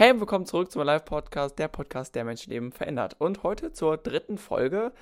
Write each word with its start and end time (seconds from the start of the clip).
Hey, 0.00 0.18
willkommen 0.18 0.46
zurück 0.46 0.72
zum 0.72 0.82
Live-Podcast, 0.82 1.58
der 1.58 1.68
Podcast, 1.68 2.14
der 2.14 2.24
Menschenleben 2.24 2.72
verändert. 2.72 3.16
Und 3.18 3.42
heute 3.42 3.70
zur 3.74 3.98
dritten 3.98 4.38
Folge 4.38 4.92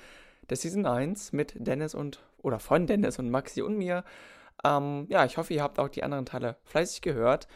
der 0.49 0.57
Season 0.57 0.85
1 0.85 1.31
mit 1.31 1.53
Dennis 1.55 1.95
und, 1.95 2.19
oder 2.41 2.59
von 2.59 2.85
Dennis 2.85 3.17
und 3.17 3.31
Maxi 3.31 3.61
und 3.61 3.77
mir. 3.77 4.03
Ähm, 4.61 5.05
ja, 5.07 5.23
ich 5.23 5.37
hoffe, 5.37 5.53
ihr 5.53 5.63
habt 5.63 5.79
auch 5.79 5.87
die 5.87 6.03
anderen 6.03 6.25
Teile 6.25 6.57
fleißig 6.65 7.01
gehört. 7.01 7.47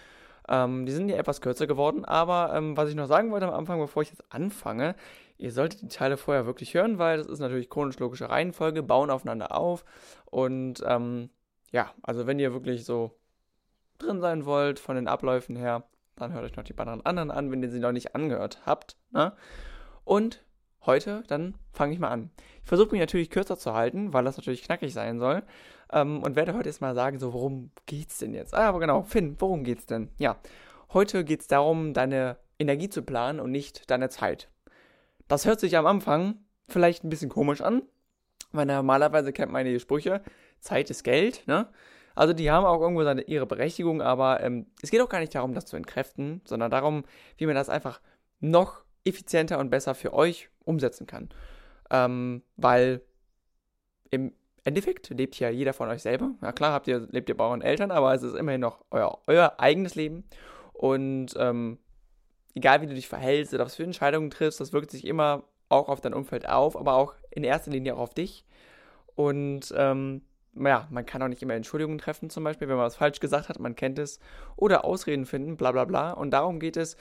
Ähm, 0.48 0.86
die 0.86 0.94
sind 0.94 1.10
ja 1.10 1.18
etwas 1.18 1.42
kürzer 1.42 1.68
geworden, 1.68 2.06
aber 2.06 2.54
ähm, 2.56 2.78
was 2.78 2.88
ich 2.88 2.96
noch 2.96 3.08
sagen 3.08 3.30
wollte 3.30 3.50
am 3.50 3.54
Anfang, 3.54 3.78
bevor 3.78 4.04
ich 4.04 4.12
jetzt 4.12 4.24
anfange, 4.30 4.96
ihr 5.38 5.52
solltet 5.52 5.82
die 5.82 5.90
Teile 5.90 6.16
vorher 6.16 6.46
wirklich 6.46 6.74
hören, 6.74 6.98
weil 6.98 7.18
das 7.18 7.28
ist 7.28 7.40
natürlich 7.40 7.70
chronisch-logische 7.70 8.30
Reihenfolge, 8.30 8.84
bauen 8.84 9.10
aufeinander 9.10 9.54
auf. 9.54 9.84
Und 10.24 10.82
ähm, 10.88 11.30
ja, 11.74 11.92
also 12.04 12.26
wenn 12.26 12.40
ihr 12.40 12.54
wirklich 12.54 12.86
so 12.86 13.12
drin 13.98 14.22
sein 14.22 14.46
wollt 14.46 14.80
von 14.80 14.96
den 14.96 15.10
Abläufen 15.10 15.58
her, 15.58 15.84
dann 16.16 16.34
hört 16.34 16.46
euch 16.46 16.56
noch 16.56 16.64
die 16.64 16.74
beiden 16.74 17.06
anderen 17.06 17.32
an, 17.32 17.52
wenn 17.52 17.64
ihr 17.64 17.70
sie 17.70 17.80
noch 17.80 17.92
nicht 17.92 18.16
angehört 18.16 18.62
habt. 18.66 18.98
Ne? 19.12 19.34
Und 20.04 20.44
heute, 20.86 21.24
dann 21.28 21.56
fange 21.72 21.94
ich 21.94 22.00
mal 22.00 22.10
an. 22.10 22.30
Ich 22.64 22.70
versuche 22.70 22.92
mich 22.92 23.00
natürlich 23.00 23.30
kürzer 23.30 23.58
zu 23.58 23.74
halten, 23.74 24.14
weil 24.14 24.24
das 24.24 24.38
natürlich 24.38 24.64
knackig 24.64 24.94
sein 24.94 25.20
soll. 25.20 25.44
Ähm, 25.92 26.24
und 26.24 26.36
werde 26.36 26.54
heute 26.54 26.70
jetzt 26.70 26.82
mal 26.82 26.96
sagen, 26.96 27.20
so, 27.20 27.34
worum 27.34 27.72
geht's 27.86 28.20
denn 28.20 28.34
jetzt? 28.34 28.54
Ah, 28.54 28.70
aber 28.70 28.80
genau, 28.80 29.04
Finn, 29.04 29.36
worum 29.40 29.64
geht's 29.64 29.86
denn? 29.86 30.10
Ja, 30.18 30.38
heute 30.92 31.24
geht 31.24 31.42
es 31.42 31.48
darum, 31.48 31.94
deine 31.94 32.38
Energie 32.60 32.90
zu 32.90 33.02
planen 33.04 33.40
und 33.40 33.52
nicht 33.52 33.90
deine 33.90 34.10
Zeit. 34.10 34.50
Das 35.28 35.46
hört 35.46 35.60
sich 35.60 35.78
am 35.78 35.86
Anfang 35.86 36.36
vielleicht 36.68 37.04
ein 37.04 37.10
bisschen 37.10 37.30
komisch 37.30 37.62
an, 37.62 37.84
weil 38.52 38.66
normalerweise 38.66 39.34
kennt 39.34 39.52
man 39.52 39.66
die 39.66 39.80
Sprüche, 39.80 40.22
Zeit 40.60 40.90
ist 40.90 41.04
Geld, 41.04 41.44
ne? 41.48 41.68
Also 42.16 42.34
die 42.34 42.52
haben 42.52 42.66
auch 42.66 42.82
irgendwo 42.82 43.04
seine, 43.04 43.22
ihre 43.24 43.46
Berechtigung, 43.46 44.02
aber 44.02 44.42
ähm, 44.42 44.68
es 44.82 44.92
geht 44.92 45.02
auch 45.02 45.10
gar 45.10 45.20
nicht 45.20 45.34
darum, 45.34 45.54
das 45.54 45.66
zu 45.66 45.76
entkräften, 45.76 46.42
sondern 46.46 46.72
darum, 46.72 47.04
wie 47.38 47.46
man 47.46 47.56
das 47.56 47.70
einfach 47.70 48.02
noch 48.40 48.84
effizienter 49.06 49.60
und 49.60 49.70
besser 49.70 49.96
für 49.96 50.14
euch 50.14 50.50
umsetzen 50.64 51.08
kann. 51.08 51.30
Ähm, 51.90 52.44
weil 52.56 53.02
im 54.12 54.34
Endeffekt 54.64 55.10
lebt 55.10 55.40
ja 55.40 55.50
jeder 55.50 55.74
von 55.74 55.90
euch 55.90 56.02
selber. 56.02 56.32
Ja 56.42 56.52
klar, 56.52 56.74
habt 56.74 56.88
ihr, 56.88 57.08
lebt 57.12 57.30
ihr 57.30 57.38
bei 57.38 57.46
euren 57.46 57.62
Eltern, 57.62 57.92
aber 57.92 58.14
es 58.14 58.24
ist 58.24 58.36
immerhin 58.36 58.62
noch 58.62 58.86
euer, 58.92 59.20
euer 59.28 59.56
eigenes 59.58 59.96
Leben. 59.96 60.24
Und 60.74 61.34
ähm, 61.38 61.80
egal 62.56 62.82
wie 62.82 62.88
du 62.88 62.94
dich 62.94 63.08
verhältst 63.08 63.54
oder 63.54 63.66
was 63.66 63.76
für 63.76 63.84
Entscheidungen 63.84 64.30
triffst, 64.30 64.60
das 64.60 64.74
wirkt 64.74 64.92
sich 64.92 65.06
immer 65.06 65.44
auch 65.70 65.90
auf 65.90 66.02
dein 66.02 66.14
Umfeld 66.14 66.48
auf, 66.48 66.78
aber 66.78 66.94
auch 66.94 67.16
in 67.32 67.44
erster 67.44 67.72
Linie 67.72 67.96
auch 67.96 68.00
auf 68.00 68.14
dich. 68.14 68.46
Und 69.16 69.74
ähm, 69.76 70.22
ja, 70.56 70.88
man 70.92 71.06
kann 71.06 71.22
auch 71.22 71.28
nicht 71.28 71.42
immer 71.42 71.56
Entschuldigungen 71.56 71.98
treffen, 71.98 72.30
zum 72.30 72.44
Beispiel, 72.44 72.68
wenn 72.68 72.76
man 72.76 72.86
was 72.86 72.96
falsch 72.96 73.20
gesagt 73.20 73.50
hat, 73.50 73.60
man 73.60 73.76
kennt 73.76 74.00
es, 74.00 74.20
oder 74.56 74.86
Ausreden 74.86 75.26
finden, 75.26 75.58
bla 75.58 75.72
bla 75.72 75.86
bla. 75.86 76.12
Und 76.12 76.32
darum 76.32 76.60
geht 76.60 76.78
es, 76.78 76.98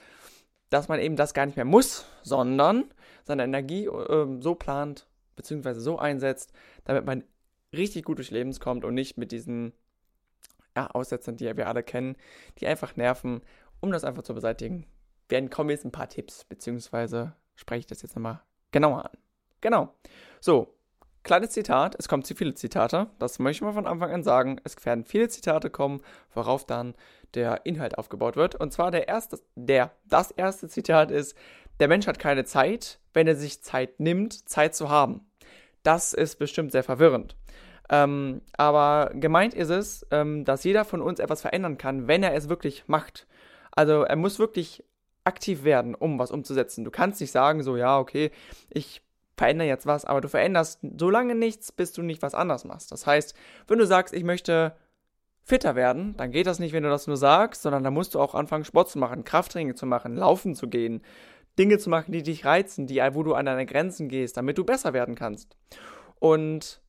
dass 0.70 0.88
man 0.88 1.00
eben 1.00 1.16
das 1.16 1.34
gar 1.34 1.46
nicht 1.46 1.56
mehr 1.56 1.64
muss, 1.64 2.06
sondern 2.22 2.92
seine 3.24 3.44
Energie 3.44 3.86
äh, 3.86 4.40
so 4.40 4.54
plant, 4.54 5.06
beziehungsweise 5.36 5.80
so 5.80 5.98
einsetzt, 5.98 6.52
damit 6.84 7.04
man 7.04 7.24
richtig 7.72 8.04
gut 8.04 8.18
durchs 8.18 8.30
Leben 8.30 8.52
kommt 8.58 8.84
und 8.84 8.94
nicht 8.94 9.16
mit 9.18 9.32
diesen 9.32 9.72
ja, 10.76 10.86
Aussetzern, 10.88 11.36
die 11.36 11.56
wir 11.56 11.68
alle 11.68 11.82
kennen, 11.82 12.16
die 12.58 12.66
einfach 12.66 12.96
nerven, 12.96 13.42
um 13.80 13.92
das 13.92 14.04
einfach 14.04 14.22
zu 14.22 14.34
beseitigen. 14.34 14.86
Werden 15.28 15.50
kommen 15.50 15.70
jetzt 15.70 15.84
ein 15.84 15.92
paar 15.92 16.08
Tipps, 16.08 16.44
beziehungsweise 16.44 17.34
spreche 17.54 17.80
ich 17.80 17.86
das 17.86 18.02
jetzt 18.02 18.16
nochmal 18.16 18.40
genauer 18.70 19.04
an. 19.06 19.18
Genau. 19.60 19.94
So, 20.40 20.74
Kleines 21.22 21.50
Zitat, 21.50 21.94
es 21.98 22.08
kommen 22.08 22.24
zu 22.24 22.34
viele 22.34 22.54
Zitate, 22.54 23.08
das 23.20 23.38
möchte 23.38 23.58
ich 23.58 23.62
mal 23.62 23.72
von 23.72 23.86
Anfang 23.86 24.10
an 24.10 24.24
sagen. 24.24 24.60
Es 24.64 24.84
werden 24.84 25.04
viele 25.04 25.28
Zitate 25.28 25.70
kommen, 25.70 26.02
worauf 26.34 26.66
dann 26.66 26.94
der 27.34 27.64
Inhalt 27.64 27.96
aufgebaut 27.96 28.34
wird. 28.34 28.56
Und 28.56 28.72
zwar 28.72 28.90
der 28.90 29.06
erste, 29.06 29.38
der, 29.54 29.92
das 30.08 30.32
erste 30.32 30.68
Zitat 30.68 31.12
ist, 31.12 31.36
der 31.78 31.88
Mensch 31.88 32.08
hat 32.08 32.18
keine 32.18 32.44
Zeit, 32.44 32.98
wenn 33.14 33.28
er 33.28 33.36
sich 33.36 33.62
Zeit 33.62 34.00
nimmt, 34.00 34.48
Zeit 34.48 34.74
zu 34.74 34.88
haben. 34.88 35.26
Das 35.84 36.12
ist 36.12 36.40
bestimmt 36.40 36.72
sehr 36.72 36.82
verwirrend. 36.82 37.36
Ähm, 37.88 38.42
aber 38.56 39.10
gemeint 39.14 39.54
ist 39.54 39.70
es, 39.70 40.06
ähm, 40.10 40.44
dass 40.44 40.64
jeder 40.64 40.84
von 40.84 41.02
uns 41.02 41.20
etwas 41.20 41.40
verändern 41.40 41.78
kann, 41.78 42.08
wenn 42.08 42.22
er 42.22 42.34
es 42.34 42.48
wirklich 42.48 42.84
macht. 42.88 43.26
Also 43.70 44.02
er 44.02 44.16
muss 44.16 44.38
wirklich 44.38 44.84
aktiv 45.24 45.62
werden, 45.62 45.94
um 45.94 46.18
was 46.18 46.32
umzusetzen. 46.32 46.84
Du 46.84 46.90
kannst 46.90 47.20
nicht 47.20 47.30
sagen, 47.30 47.62
so, 47.62 47.76
ja, 47.76 47.98
okay, 47.98 48.30
ich 48.70 49.02
verändere 49.36 49.68
jetzt 49.68 49.86
was, 49.86 50.04
aber 50.04 50.20
du 50.20 50.28
veränderst 50.28 50.80
so 50.98 51.10
lange 51.10 51.34
nichts, 51.34 51.72
bis 51.72 51.92
du 51.92 52.02
nicht 52.02 52.22
was 52.22 52.34
anders 52.34 52.64
machst. 52.64 52.92
Das 52.92 53.06
heißt, 53.06 53.34
wenn 53.66 53.78
du 53.78 53.86
sagst, 53.86 54.14
ich 54.14 54.24
möchte 54.24 54.76
fitter 55.44 55.74
werden, 55.74 56.16
dann 56.16 56.30
geht 56.30 56.46
das 56.46 56.58
nicht, 56.58 56.72
wenn 56.72 56.84
du 56.84 56.90
das 56.90 57.06
nur 57.06 57.16
sagst, 57.16 57.62
sondern 57.62 57.82
da 57.82 57.90
musst 57.90 58.14
du 58.14 58.20
auch 58.20 58.34
anfangen, 58.34 58.64
Sport 58.64 58.90
zu 58.90 58.98
machen, 58.98 59.24
Krafttraining 59.24 59.74
zu 59.74 59.86
machen, 59.86 60.16
laufen 60.16 60.54
zu 60.54 60.68
gehen, 60.68 61.02
Dinge 61.58 61.78
zu 61.78 61.90
machen, 61.90 62.12
die 62.12 62.22
dich 62.22 62.44
reizen, 62.44 62.86
die, 62.86 63.00
wo 63.12 63.22
du 63.22 63.34
an 63.34 63.46
deine 63.46 63.66
Grenzen 63.66 64.08
gehst, 64.08 64.36
damit 64.36 64.58
du 64.58 64.64
besser 64.64 64.92
werden 64.92 65.14
kannst. 65.14 65.56
Und 66.18 66.80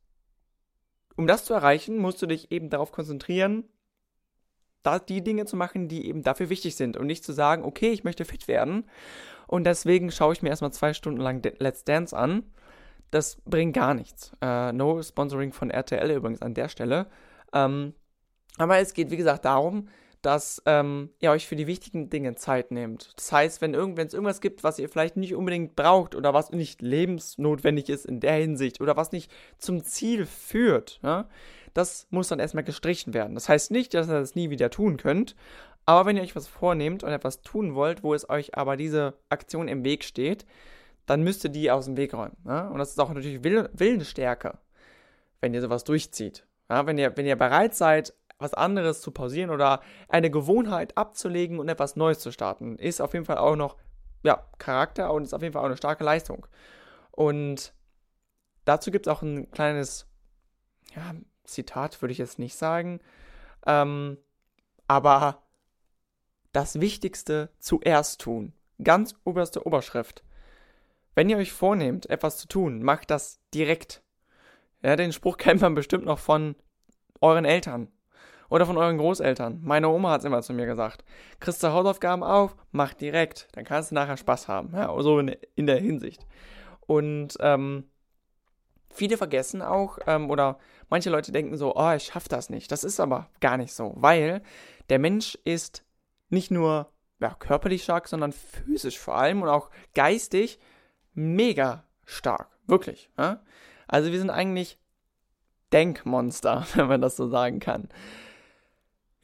um 1.16 1.28
das 1.28 1.46
zu 1.46 1.54
erreichen, 1.54 1.98
musst 1.98 2.22
du 2.22 2.28
dich 2.28 2.52
eben 2.52 2.70
darauf 2.70 2.92
konzentrieren, 2.92 3.66
die 5.08 5.24
Dinge 5.24 5.46
zu 5.46 5.56
machen, 5.56 5.88
die 5.88 6.08
eben 6.08 6.24
dafür 6.24 6.50
wichtig 6.50 6.76
sind 6.76 6.98
und 6.98 7.08
nicht 7.08 7.24
zu 7.24 7.32
sagen, 7.32 7.64
okay, 7.64 7.92
ich 7.92 8.04
möchte 8.04 8.26
fit 8.26 8.48
werden 8.48 8.86
und 9.54 9.66
deswegen 9.66 10.10
schaue 10.10 10.34
ich 10.34 10.42
mir 10.42 10.50
erstmal 10.50 10.74
zwei 10.74 10.96
Stunden 10.96 11.22
lang 11.22 11.44
Let's 11.60 11.84
Dance 11.84 12.18
an. 12.18 12.42
Das 13.12 13.38
bringt 13.46 13.76
gar 13.76 13.94
nichts. 13.94 14.32
Äh, 14.42 14.74
no 14.74 15.00
Sponsoring 15.00 15.54
von 15.54 15.70
RTL 15.70 16.10
übrigens 16.10 16.42
an 16.42 16.56
der 16.56 16.70
Stelle. 16.70 17.06
Ähm, 17.54 17.94
aber 18.58 18.80
es 18.80 18.96
geht, 18.96 19.12
wie 19.12 19.18
gesagt, 19.18 19.46
darum, 19.46 19.90
dass 20.24 20.60
ähm, 20.66 21.12
ihr 21.20 21.30
euch 21.30 21.46
für 21.46 21.56
die 21.56 21.68
wichtigen 21.68 22.10
Dinge 22.10 22.34
Zeit 22.34 22.72
nehmt. 22.72 23.14
Das 23.16 23.32
heißt, 23.32 23.62
wenn 23.62 23.76
es 23.76 24.14
irgendwas 24.16 24.42
gibt, 24.42 24.64
was 24.64 24.80
ihr 24.80 24.90
vielleicht 24.90 25.18
nicht 25.18 25.36
unbedingt 25.36 25.76
braucht 25.76 26.16
oder 26.16 26.34
was 26.34 26.50
nicht 26.50 26.82
lebensnotwendig 26.82 27.90
ist 27.90 28.08
in 28.08 28.22
der 28.22 28.38
Hinsicht 28.38 28.82
oder 28.82 28.98
was 28.98 29.12
nicht 29.12 29.32
zum 29.60 29.84
Ziel 29.84 30.26
führt, 30.26 31.00
ja, 31.04 31.30
das 31.76 32.08
muss 32.10 32.28
dann 32.28 32.40
erstmal 32.40 32.64
gestrichen 32.64 33.14
werden. 33.14 33.36
Das 33.36 33.50
heißt 33.50 33.70
nicht, 33.70 33.94
dass 33.94 34.08
ihr 34.08 34.20
das 34.20 34.34
nie 34.34 34.50
wieder 34.50 34.72
tun 34.72 34.98
könnt, 34.98 35.36
aber 35.86 36.06
wenn 36.06 36.18
ihr 36.18 36.24
euch 36.24 36.36
was 36.36 36.48
vornehmt 36.48 37.04
und 37.04 37.12
etwas 37.12 37.42
tun 37.42 37.76
wollt, 37.76 38.04
wo 38.04 38.14
es 38.14 38.30
euch 38.30 38.58
aber 38.58 38.78
diese 38.78 39.16
Aktion 39.30 39.68
im 39.68 39.84
Weg 39.84 40.04
steht, 40.04 40.46
dann 41.06 41.24
müsst 41.24 41.44
ihr 41.44 41.50
die 41.50 41.72
aus 41.72 41.86
dem 41.86 41.98
Weg 41.98 42.14
räumen. 42.14 42.38
Ja? 42.46 42.68
Und 42.68 42.80
das 42.80 42.92
ist 42.92 43.00
auch 43.00 43.12
natürlich 43.12 43.44
Will 43.44 43.70
Willensstärke, 43.74 44.58
wenn 45.42 45.54
ihr 45.54 45.62
sowas 45.62 45.84
durchzieht. 45.84 46.48
Ja? 46.70 46.86
Wenn, 46.86 46.98
ihr, 46.98 47.16
wenn 47.18 47.26
ihr 47.26 47.36
bereit 47.36 47.76
seid, 47.76 48.14
was 48.40 48.54
anderes 48.54 49.02
zu 49.02 49.12
pausieren 49.12 49.50
oder 49.50 49.82
eine 50.08 50.30
Gewohnheit 50.30 50.98
abzulegen 50.98 51.60
und 51.60 51.70
etwas 51.70 51.96
Neues 51.96 52.20
zu 52.20 52.32
starten, 52.32 52.78
ist 52.78 53.02
auf 53.02 53.14
jeden 53.14 53.26
Fall 53.26 53.38
auch 53.38 53.56
noch 53.56 53.78
ja, 54.24 54.46
Charakter 54.58 55.12
und 55.12 55.24
ist 55.24 55.34
auf 55.34 55.42
jeden 55.42 55.54
Fall 55.54 55.62
auch 55.62 55.68
eine 55.68 55.78
starke 55.78 56.04
Leistung. 56.04 56.48
Und 57.12 57.74
dazu 58.66 58.90
gibt 58.90 59.08
es 59.08 59.14
auch 59.14 59.22
ein 59.22 59.52
kleines 59.52 60.08
ja, 60.96 61.14
Zitat, 61.44 62.02
würde 62.02 62.14
ich 62.14 62.18
jetzt 62.18 62.40
nicht 62.40 62.56
sagen. 62.56 63.02
Ähm, 63.66 64.18
aber 64.88 65.44
das 66.54 66.80
Wichtigste 66.80 67.50
zuerst 67.60 68.22
tun. 68.22 68.54
Ganz 68.82 69.16
oberste 69.26 69.66
Oberschrift. 69.68 70.24
Wenn 71.16 71.30
ihr 71.30 71.38
euch 71.38 71.52
vornehmt, 71.52 72.10
etwas 72.10 72.38
zu 72.38 72.48
tun, 72.48 72.82
macht 72.82 73.12
das 73.12 73.40
direkt. 73.54 74.02
Ja, 74.82 74.96
den 74.96 75.12
Spruch 75.12 75.38
kennt 75.38 75.62
man 75.62 75.76
bestimmt 75.76 76.06
noch 76.06 76.20
von 76.20 76.56
euren 77.22 77.46
Eltern 77.46 77.90
oder 78.50 78.66
von 78.66 78.78
euren 78.78 78.98
Großeltern. 78.98 79.62
Meine 79.64 79.90
Oma 79.90 80.12
hat 80.12 80.22
es 80.22 80.26
immer 80.26 80.42
zu 80.42 80.54
mir 80.54 80.66
gesagt. 80.66 81.04
Kriegst 81.40 81.64
du 81.64 81.72
Hausaufgaben 81.72 82.24
auf, 82.24 82.56
mach 82.72 82.94
direkt. 82.94 83.48
Dann 83.54 83.66
kannst 83.66 83.92
du 83.92 83.96
nachher 83.96 84.18
Spaß 84.18 84.48
haben. 84.48 84.74
Ja, 84.74 84.96
so 85.02 85.20
in, 85.20 85.36
in 85.56 85.66
der 85.66 85.80
Hinsicht. 85.80 86.26
Und 86.82 87.36
ähm, 87.40 87.86
viele 88.92 89.18
vergessen 89.18 89.62
auch, 89.62 89.98
ähm, 90.06 90.30
oder 90.30 90.60
manche 90.90 91.10
Leute 91.10 91.32
denken 91.32 91.58
so, 91.58 91.76
oh, 91.76 91.92
ich 91.94 92.04
schaff 92.04 92.28
das 92.28 92.50
nicht. 92.50 92.72
Das 92.72 92.84
ist 92.84 93.00
aber 93.00 93.30
gar 93.40 93.58
nicht 93.58 93.74
so, 93.74 93.94
weil 93.96 94.44
der 94.90 95.00
Mensch 95.00 95.36
ist 95.46 95.84
nicht 96.34 96.52
nur 96.52 96.92
ja, 97.20 97.36
körperlich 97.40 97.84
stark, 97.84 98.08
sondern 98.08 98.34
physisch 98.34 99.00
vor 99.00 99.16
allem 99.16 99.42
und 99.42 99.50
auch 99.50 99.70
geistig 99.94 100.60
mega 101.14 101.86
stark. 102.06 102.50
Wirklich. 102.68 103.10
Ja? 103.18 103.42
Also 103.88 104.12
wir 104.12 104.20
sind 104.20 104.30
eigentlich 104.30 104.78
Denkmonster, 105.72 106.68
wenn 106.76 106.88
man 106.88 107.02
das 107.02 107.16
so 107.16 107.28
sagen 107.30 107.60
kann. 107.60 107.90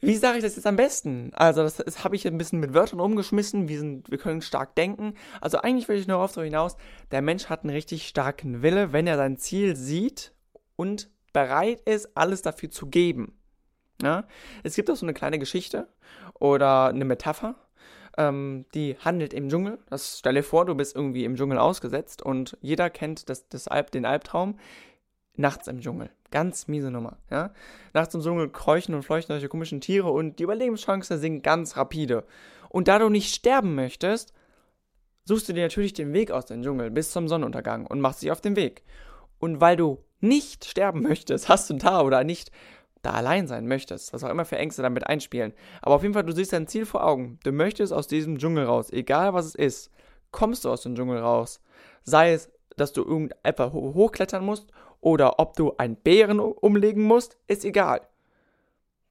Wie 0.02 0.16
sage 0.16 0.38
ich 0.38 0.44
das 0.44 0.56
jetzt 0.56 0.66
am 0.66 0.76
besten? 0.76 1.30
Also, 1.34 1.62
das, 1.62 1.76
das 1.76 2.04
habe 2.04 2.16
ich 2.16 2.26
ein 2.26 2.38
bisschen 2.38 2.58
mit 2.58 2.72
Wörtern 2.72 3.00
umgeschmissen. 3.00 3.68
Wir, 3.68 3.78
sind, 3.78 4.10
wir 4.10 4.16
können 4.16 4.40
stark 4.40 4.74
denken. 4.74 5.12
Also, 5.42 5.58
eigentlich 5.58 5.88
will 5.88 5.98
ich 5.98 6.06
nur 6.06 6.16
darauf 6.16 6.34
hinaus, 6.34 6.78
der 7.10 7.20
Mensch 7.20 7.50
hat 7.50 7.64
einen 7.64 7.74
richtig 7.74 8.08
starken 8.08 8.62
Wille, 8.62 8.94
wenn 8.94 9.06
er 9.06 9.18
sein 9.18 9.36
Ziel 9.36 9.76
sieht 9.76 10.32
und 10.74 11.10
bereit 11.34 11.80
ist, 11.82 12.16
alles 12.16 12.40
dafür 12.40 12.70
zu 12.70 12.86
geben. 12.86 13.38
Ja? 14.02 14.26
Es 14.62 14.74
gibt 14.74 14.90
auch 14.90 14.96
so 14.96 15.04
eine 15.04 15.12
kleine 15.12 15.38
Geschichte 15.38 15.86
oder 16.40 16.86
eine 16.86 17.04
Metapher, 17.04 17.54
ähm, 18.18 18.66
die 18.74 18.96
handelt 18.98 19.32
im 19.32 19.48
Dschungel. 19.48 19.78
Das 19.88 20.18
stell 20.18 20.34
dir 20.34 20.42
vor, 20.42 20.66
du 20.66 20.74
bist 20.74 20.96
irgendwie 20.96 21.24
im 21.24 21.36
Dschungel 21.36 21.58
ausgesetzt 21.58 22.22
und 22.22 22.58
jeder 22.60 22.90
kennt 22.90 23.28
das, 23.28 23.48
das 23.48 23.68
Alp, 23.68 23.92
den 23.92 24.04
Albtraum. 24.04 24.58
Nachts 25.36 25.68
im 25.68 25.80
Dschungel. 25.80 26.10
Ganz 26.30 26.66
miese 26.68 26.90
Nummer, 26.90 27.18
ja. 27.30 27.52
Nachts 27.94 28.14
im 28.14 28.20
Dschungel 28.20 28.48
keuchen 28.48 28.94
und 28.94 29.04
fleuchten 29.04 29.32
solche 29.32 29.48
komischen 29.48 29.80
Tiere 29.80 30.10
und 30.10 30.38
die 30.38 30.42
Überlebenschancen 30.42 31.18
sind 31.18 31.42
ganz 31.42 31.76
rapide. 31.76 32.24
Und 32.68 32.88
da 32.88 32.98
du 32.98 33.08
nicht 33.08 33.34
sterben 33.34 33.74
möchtest, 33.74 34.32
suchst 35.24 35.48
du 35.48 35.52
dir 35.52 35.62
natürlich 35.62 35.92
den 35.92 36.12
Weg 36.12 36.30
aus 36.30 36.46
dem 36.46 36.62
Dschungel 36.62 36.90
bis 36.90 37.12
zum 37.12 37.28
Sonnenuntergang 37.28 37.86
und 37.86 38.00
machst 38.00 38.22
dich 38.22 38.32
auf 38.32 38.40
den 38.40 38.56
Weg. 38.56 38.82
Und 39.38 39.60
weil 39.60 39.76
du 39.76 40.04
nicht 40.20 40.64
sterben 40.64 41.02
möchtest, 41.02 41.48
hast 41.48 41.70
du 41.70 41.74
da 41.74 42.02
oder 42.02 42.24
nicht 42.24 42.50
da 43.02 43.12
allein 43.12 43.46
sein 43.46 43.66
möchtest, 43.66 44.12
was 44.12 44.24
auch 44.24 44.30
immer 44.30 44.44
für 44.44 44.58
Ängste 44.58 44.82
damit 44.82 45.06
einspielen. 45.06 45.52
Aber 45.82 45.94
auf 45.94 46.02
jeden 46.02 46.14
Fall, 46.14 46.24
du 46.24 46.32
siehst 46.32 46.52
dein 46.52 46.66
Ziel 46.66 46.86
vor 46.86 47.06
Augen. 47.06 47.38
Du 47.44 47.52
möchtest 47.52 47.92
aus 47.92 48.06
diesem 48.06 48.38
Dschungel 48.38 48.64
raus, 48.64 48.90
egal 48.90 49.32
was 49.34 49.46
es 49.46 49.54
ist. 49.54 49.90
Kommst 50.30 50.64
du 50.64 50.70
aus 50.70 50.82
dem 50.82 50.94
Dschungel 50.94 51.18
raus. 51.18 51.60
Sei 52.02 52.32
es, 52.32 52.50
dass 52.76 52.92
du 52.92 53.02
irgendetwas 53.02 53.72
hochklettern 53.72 54.44
musst 54.44 54.70
oder 55.00 55.38
ob 55.38 55.56
du 55.56 55.74
einen 55.78 55.96
Bären 55.96 56.40
umlegen 56.40 57.04
musst, 57.04 57.36
ist 57.46 57.64
egal. 57.64 58.02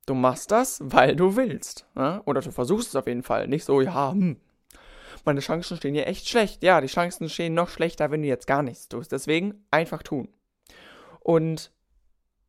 Du 0.06 0.15
machst 0.15 0.51
das, 0.51 0.80
weil 0.83 1.15
du 1.15 1.36
willst. 1.36 1.86
Ja? 1.95 2.21
Oder 2.25 2.41
du 2.41 2.51
versuchst 2.51 2.89
es 2.89 2.95
auf 2.95 3.07
jeden 3.07 3.24
Fall. 3.24 3.47
Nicht 3.47 3.65
so, 3.65 3.81
ja, 3.81 4.12
hm, 4.12 4.38
meine 5.25 5.39
Chancen 5.39 5.77
stehen 5.77 5.94
hier 5.94 6.07
echt 6.07 6.27
schlecht. 6.27 6.63
Ja, 6.63 6.81
die 6.81 6.88
Chancen 6.88 7.30
stehen 7.30 7.53
noch 7.53 7.69
schlechter, 7.69 8.12
wenn 8.12 8.21
du 8.21 8.27
jetzt 8.27 8.47
gar 8.47 8.63
nichts 8.63 8.88
tust. 8.88 9.12
Deswegen 9.12 9.65
einfach 9.71 10.03
tun. 10.03 10.30
Und 11.19 11.71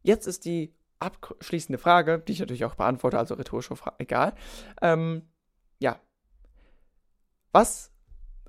jetzt 0.02 0.26
ist 0.26 0.44
die 0.44 0.72
abschließende 1.00 1.78
Frage, 1.78 2.18
die 2.20 2.32
ich 2.32 2.40
natürlich 2.40 2.64
auch 2.64 2.74
beantworte, 2.74 3.18
also 3.18 3.34
rhetorische 3.34 3.74
Frage, 3.76 3.96
egal. 3.98 4.34
Ähm, 4.82 5.22
ja. 5.78 5.98
Was, 7.52 7.90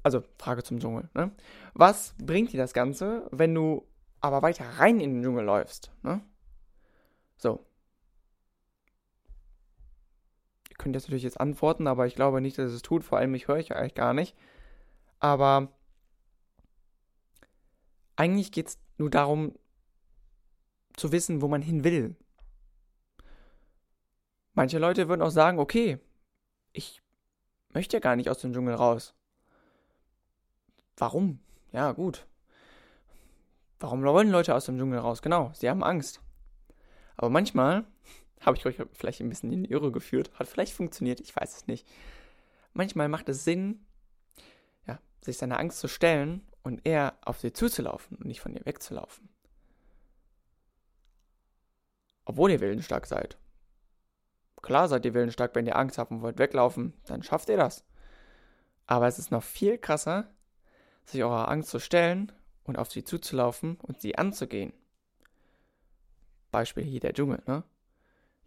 also 0.04 0.24
Frage 0.38 0.64
zum 0.64 0.80
Dschungel, 0.80 1.10
ne? 1.14 1.32
Was 1.74 2.14
bringt 2.22 2.54
dir 2.54 2.58
das 2.58 2.74
Ganze, 2.74 3.28
wenn 3.32 3.56
du 3.56 3.88
aber 4.20 4.42
weiter 4.42 4.66
rein 4.78 5.00
in 5.00 5.16
den 5.16 5.24
Dschungel 5.24 5.46
läufst, 5.46 5.92
ne? 6.04 6.22
So. 7.38 7.66
Ihr 10.70 10.76
könnt 10.78 10.96
jetzt 10.96 11.06
natürlich 11.06 11.24
jetzt 11.24 11.40
antworten, 11.40 11.88
aber 11.88 12.06
ich 12.06 12.16
glaube 12.16 12.42
nicht, 12.42 12.58
dass 12.58 12.72
es 12.72 12.82
tut, 12.82 13.04
vor 13.04 13.18
allem 13.18 13.34
ich 13.34 13.48
höre 13.48 13.58
ich 13.58 13.74
eigentlich 13.76 13.96
gar 13.96 14.14
nicht. 14.14 14.36
Aber 15.20 15.70
eigentlich 18.16 18.52
geht 18.52 18.68
es 18.68 18.80
nur 18.98 19.10
darum, 19.10 19.56
zu 20.96 21.12
wissen, 21.12 21.42
wo 21.42 21.48
man 21.48 21.62
hin 21.62 21.84
will. 21.84 22.16
Manche 24.54 24.80
Leute 24.80 25.08
würden 25.08 25.22
auch 25.22 25.30
sagen, 25.30 25.60
okay, 25.60 26.00
ich 26.74 27.02
möchte 27.70 27.98
ja 27.98 28.02
gar 28.02 28.16
nicht 28.16 28.30
aus 28.30 28.40
dem 28.40 28.54
Dschungel 28.54 28.76
raus. 28.76 29.14
Warum? 30.98 31.40
Ja, 31.72 31.94
gut. 31.94 32.28
Warum 33.80 34.04
wollen 34.04 34.30
Leute 34.30 34.54
aus 34.54 34.66
dem 34.66 34.78
Dschungel 34.78 35.00
raus? 35.00 35.22
Genau, 35.22 35.52
sie 35.54 35.70
haben 35.70 35.84
Angst. 35.84 36.22
Aber 37.18 37.30
manchmal 37.30 37.86
habe 38.42 38.58
ich 38.58 38.66
euch 38.66 38.78
vielleicht 38.94 39.22
ein 39.22 39.30
bisschen 39.30 39.52
in 39.52 39.64
die 39.64 39.72
Irre 39.72 39.92
geführt, 39.92 40.32
hat 40.36 40.48
vielleicht 40.48 40.74
funktioniert, 40.74 41.20
ich 41.20 41.36
weiß 41.36 41.58
es 41.58 41.68
nicht. 41.68 41.88
Manchmal 42.74 43.10
macht 43.10 43.30
es 43.30 43.44
Sinn, 43.44 43.86
ja, 44.88 45.00
sich 45.22 45.38
seiner 45.38 45.60
Angst 45.60 45.80
zu 45.80 45.88
stellen 45.88 46.46
und 46.64 46.86
eher 46.86 47.18
auf 47.26 47.40
sie 47.40 47.54
zuzulaufen 47.54 48.18
und 48.18 48.26
nicht 48.26 48.42
von 48.42 48.54
ihr 48.54 48.66
wegzulaufen. 48.66 49.30
Obwohl 52.26 52.52
ihr 52.52 52.62
willensstark 52.62 53.08
seid. 53.08 53.38
Klar 54.62 54.88
seid 54.88 55.06
ihr 55.06 55.14
willensstark, 55.14 55.56
wenn 55.56 55.66
ihr 55.66 55.76
Angst 55.76 55.98
habt 55.98 56.12
und 56.12 56.22
wollt 56.22 56.38
weglaufen, 56.38 56.94
dann 57.06 57.24
schafft 57.24 57.50
ihr 57.50 57.58
das. 57.58 57.84
Aber 58.86 59.08
es 59.08 59.20
ist 59.20 59.32
noch 59.32 59.44
viel 59.44 59.78
krasser, 59.78 60.30
sich 61.06 61.24
eurer 61.24 61.50
Angst 61.50 61.70
zu 61.70 61.80
stellen 61.80 62.32
und 62.64 62.78
auf 62.78 62.92
sie 62.92 63.04
zuzulaufen 63.04 63.78
und 63.82 64.02
sie 64.02 64.18
anzugehen. 64.18 64.74
Beispiel 66.52 66.84
hier 66.84 67.00
der 67.00 67.14
Dschungel, 67.14 67.42
ne? 67.48 67.64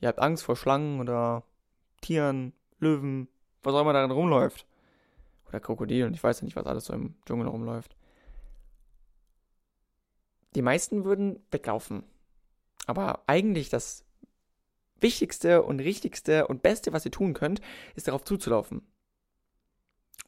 Ihr 0.00 0.08
habt 0.08 0.18
Angst 0.18 0.44
vor 0.44 0.56
Schlangen 0.56 1.00
oder 1.00 1.44
Tieren, 2.00 2.52
Löwen, 2.78 3.28
was 3.62 3.74
auch 3.74 3.80
immer 3.80 3.94
darin 3.94 4.10
rumläuft. 4.10 4.66
Oder 5.48 5.60
Krokodilen, 5.60 6.12
ich 6.12 6.22
weiß 6.22 6.40
ja 6.40 6.44
nicht, 6.44 6.56
was 6.56 6.66
alles 6.66 6.84
so 6.84 6.92
im 6.92 7.14
Dschungel 7.24 7.48
rumläuft. 7.48 7.96
Die 10.54 10.62
meisten 10.62 11.04
würden 11.04 11.42
weglaufen. 11.50 12.04
Aber 12.86 13.22
eigentlich 13.26 13.70
das 13.70 14.03
Wichtigste 15.04 15.62
und 15.62 15.80
Richtigste 15.80 16.48
und 16.48 16.62
Beste, 16.62 16.92
was 16.92 17.04
ihr 17.04 17.10
tun 17.12 17.34
könnt, 17.34 17.60
ist 17.94 18.08
darauf 18.08 18.24
zuzulaufen. 18.24 18.82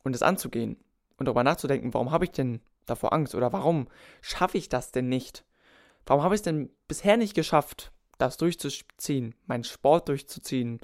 Und 0.05 0.15
es 0.15 0.23
anzugehen. 0.23 0.77
Und 1.17 1.27
darüber 1.27 1.43
nachzudenken, 1.43 1.95
warum 1.95 2.11
habe 2.11 2.27
ich 2.27 2.31
denn 2.31 2.61
davor 2.85 3.13
Angst? 3.13 3.35
Oder 3.35 3.53
warum 3.53 3.89
schaffe 4.21 4.59
ich 4.59 4.69
das 4.69 4.93
denn 4.93 5.09
nicht? 5.09 5.45
Warum 6.05 6.23
habe 6.23 6.35
ich 6.35 6.41
es 6.41 6.45
denn 6.45 6.71
bisher 6.87 7.17
nicht 7.17 7.35
geschafft, 7.35 7.91
das 8.19 8.37
durchzuziehen, 8.37 9.35
meinen 9.47 9.65
Sport 9.65 10.09
durchzuziehen, 10.09 10.81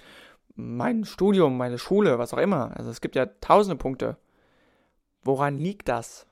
mein 0.54 1.04
Studium, 1.04 1.56
meine 1.56 1.78
Schule, 1.78 2.18
was 2.18 2.32
auch 2.32 2.38
immer? 2.38 2.76
Also 2.76 2.90
es 2.90 3.00
gibt 3.00 3.14
ja 3.14 3.26
tausende 3.26 3.76
Punkte. 3.76 4.16
Woran 5.22 5.58
liegt 5.58 5.88
das? 5.88 6.26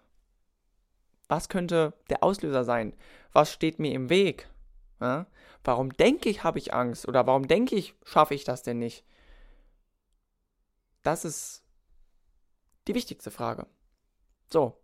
Was 1.29 1.49
könnte 1.49 1.93
der 2.09 2.25
Auslöser 2.25 2.65
sein? 2.65 2.95
Was 3.33 3.53
steht 3.53 3.79
mir 3.79 3.93
im 3.93 4.09
Weg? 4.09 4.49
Ja? 5.01 5.27
Warum 5.65 5.91
denke 5.91 6.29
ich, 6.29 6.45
habe 6.45 6.59
ich 6.59 6.75
Angst? 6.75 7.09
Oder 7.09 7.27
warum 7.27 7.49
denke 7.49 7.77
ich, 7.77 7.95
schaffe 8.05 8.35
ich 8.35 8.45
das 8.45 8.63
denn 8.63 8.79
nicht? 8.79 9.05
Das 11.03 11.25
ist 11.25 11.65
die 12.89 12.95
wichtigste 12.95 13.31
Frage. 13.31 13.67
So, 14.51 14.77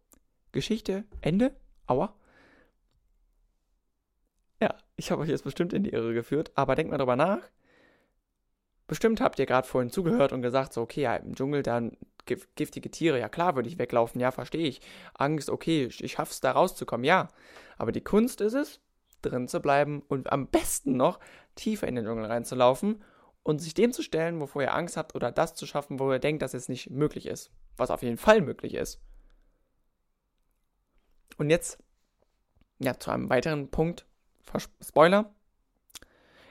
Geschichte, 0.52 1.04
Ende. 1.20 1.54
Aua. 1.86 2.14
Ja, 4.60 4.74
ich 4.96 5.10
habe 5.10 5.22
euch 5.22 5.28
jetzt 5.28 5.44
bestimmt 5.44 5.72
in 5.72 5.84
die 5.84 5.90
Irre 5.90 6.14
geführt, 6.14 6.50
aber 6.54 6.74
denkt 6.74 6.90
mal 6.90 6.98
drüber 6.98 7.16
nach. 7.16 7.40
Bestimmt 8.86 9.20
habt 9.20 9.38
ihr 9.38 9.46
gerade 9.46 9.66
vorhin 9.66 9.90
zugehört 9.90 10.32
und 10.32 10.42
gesagt, 10.42 10.72
so, 10.72 10.80
okay, 10.80 11.02
ja, 11.02 11.16
im 11.16 11.34
Dschungel 11.34 11.62
dann 11.62 11.96
giftige 12.24 12.90
Tiere, 12.90 13.18
ja 13.20 13.28
klar 13.28 13.54
würde 13.54 13.68
ich 13.68 13.78
weglaufen, 13.78 14.20
ja, 14.20 14.30
verstehe 14.30 14.66
ich. 14.66 14.80
Angst, 15.14 15.50
okay, 15.50 15.86
ich 15.86 16.12
schaff's 16.12 16.40
da 16.40 16.52
rauszukommen, 16.52 17.04
ja. 17.04 17.28
Aber 17.78 17.92
die 17.92 18.00
Kunst 18.00 18.40
ist 18.40 18.54
es, 18.54 18.80
drin 19.28 19.49
zu 19.49 19.61
bleiben 19.61 20.02
und 20.08 20.32
am 20.32 20.49
besten 20.49 20.96
noch 20.96 21.20
tiefer 21.55 21.88
in 21.88 21.94
den 21.94 22.05
Dschungel 22.05 22.26
reinzulaufen 22.26 23.02
und 23.43 23.61
sich 23.61 23.75
dem 23.75 23.93
zu 23.93 24.02
stellen, 24.02 24.40
wovor 24.40 24.62
ihr 24.62 24.75
Angst 24.75 24.96
habt 24.96 25.14
oder 25.14 25.31
das 25.31 25.55
zu 25.55 25.67
schaffen, 25.67 25.99
wo 25.99 26.12
ihr 26.12 26.19
denkt, 26.19 26.43
dass 26.43 26.55
es 26.55 26.69
nicht 26.69 26.90
möglich 26.90 27.26
ist. 27.26 27.50
Was 27.76 27.90
auf 27.90 28.02
jeden 28.02 28.17
Fall 28.17 28.40
möglich 28.40 28.75
ist. 28.75 29.00
Und 31.38 31.50
jetzt, 31.50 31.78
ja, 32.78 32.99
zu 32.99 33.11
einem 33.11 33.31
weiteren 33.31 33.69
Punkt. 33.70 34.06
Spoiler. 34.81 35.34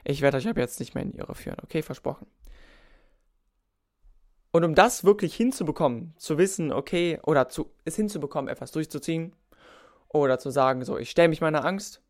Ich 0.04 0.20
werde 0.20 0.36
euch 0.36 0.46
ab 0.46 0.56
jetzt 0.56 0.78
nicht 0.78 0.94
mehr 0.94 1.02
in 1.02 1.12
die 1.12 1.18
Irre 1.18 1.34
führen, 1.34 1.56
okay? 1.62 1.82
Versprochen. 1.82 2.26
Und 4.52 4.64
um 4.64 4.74
das 4.74 5.04
wirklich 5.04 5.34
hinzubekommen, 5.34 6.14
zu 6.16 6.38
wissen, 6.38 6.72
okay, 6.72 7.18
oder 7.24 7.48
zu, 7.48 7.70
es 7.84 7.96
hinzubekommen, 7.96 8.48
etwas 8.48 8.70
durchzuziehen, 8.70 9.34
oder 10.08 10.38
zu 10.38 10.50
sagen, 10.50 10.84
so, 10.84 10.96
ich 10.96 11.10
stelle 11.10 11.28
mich 11.28 11.40
meiner 11.40 11.64
Angst, 11.64 12.00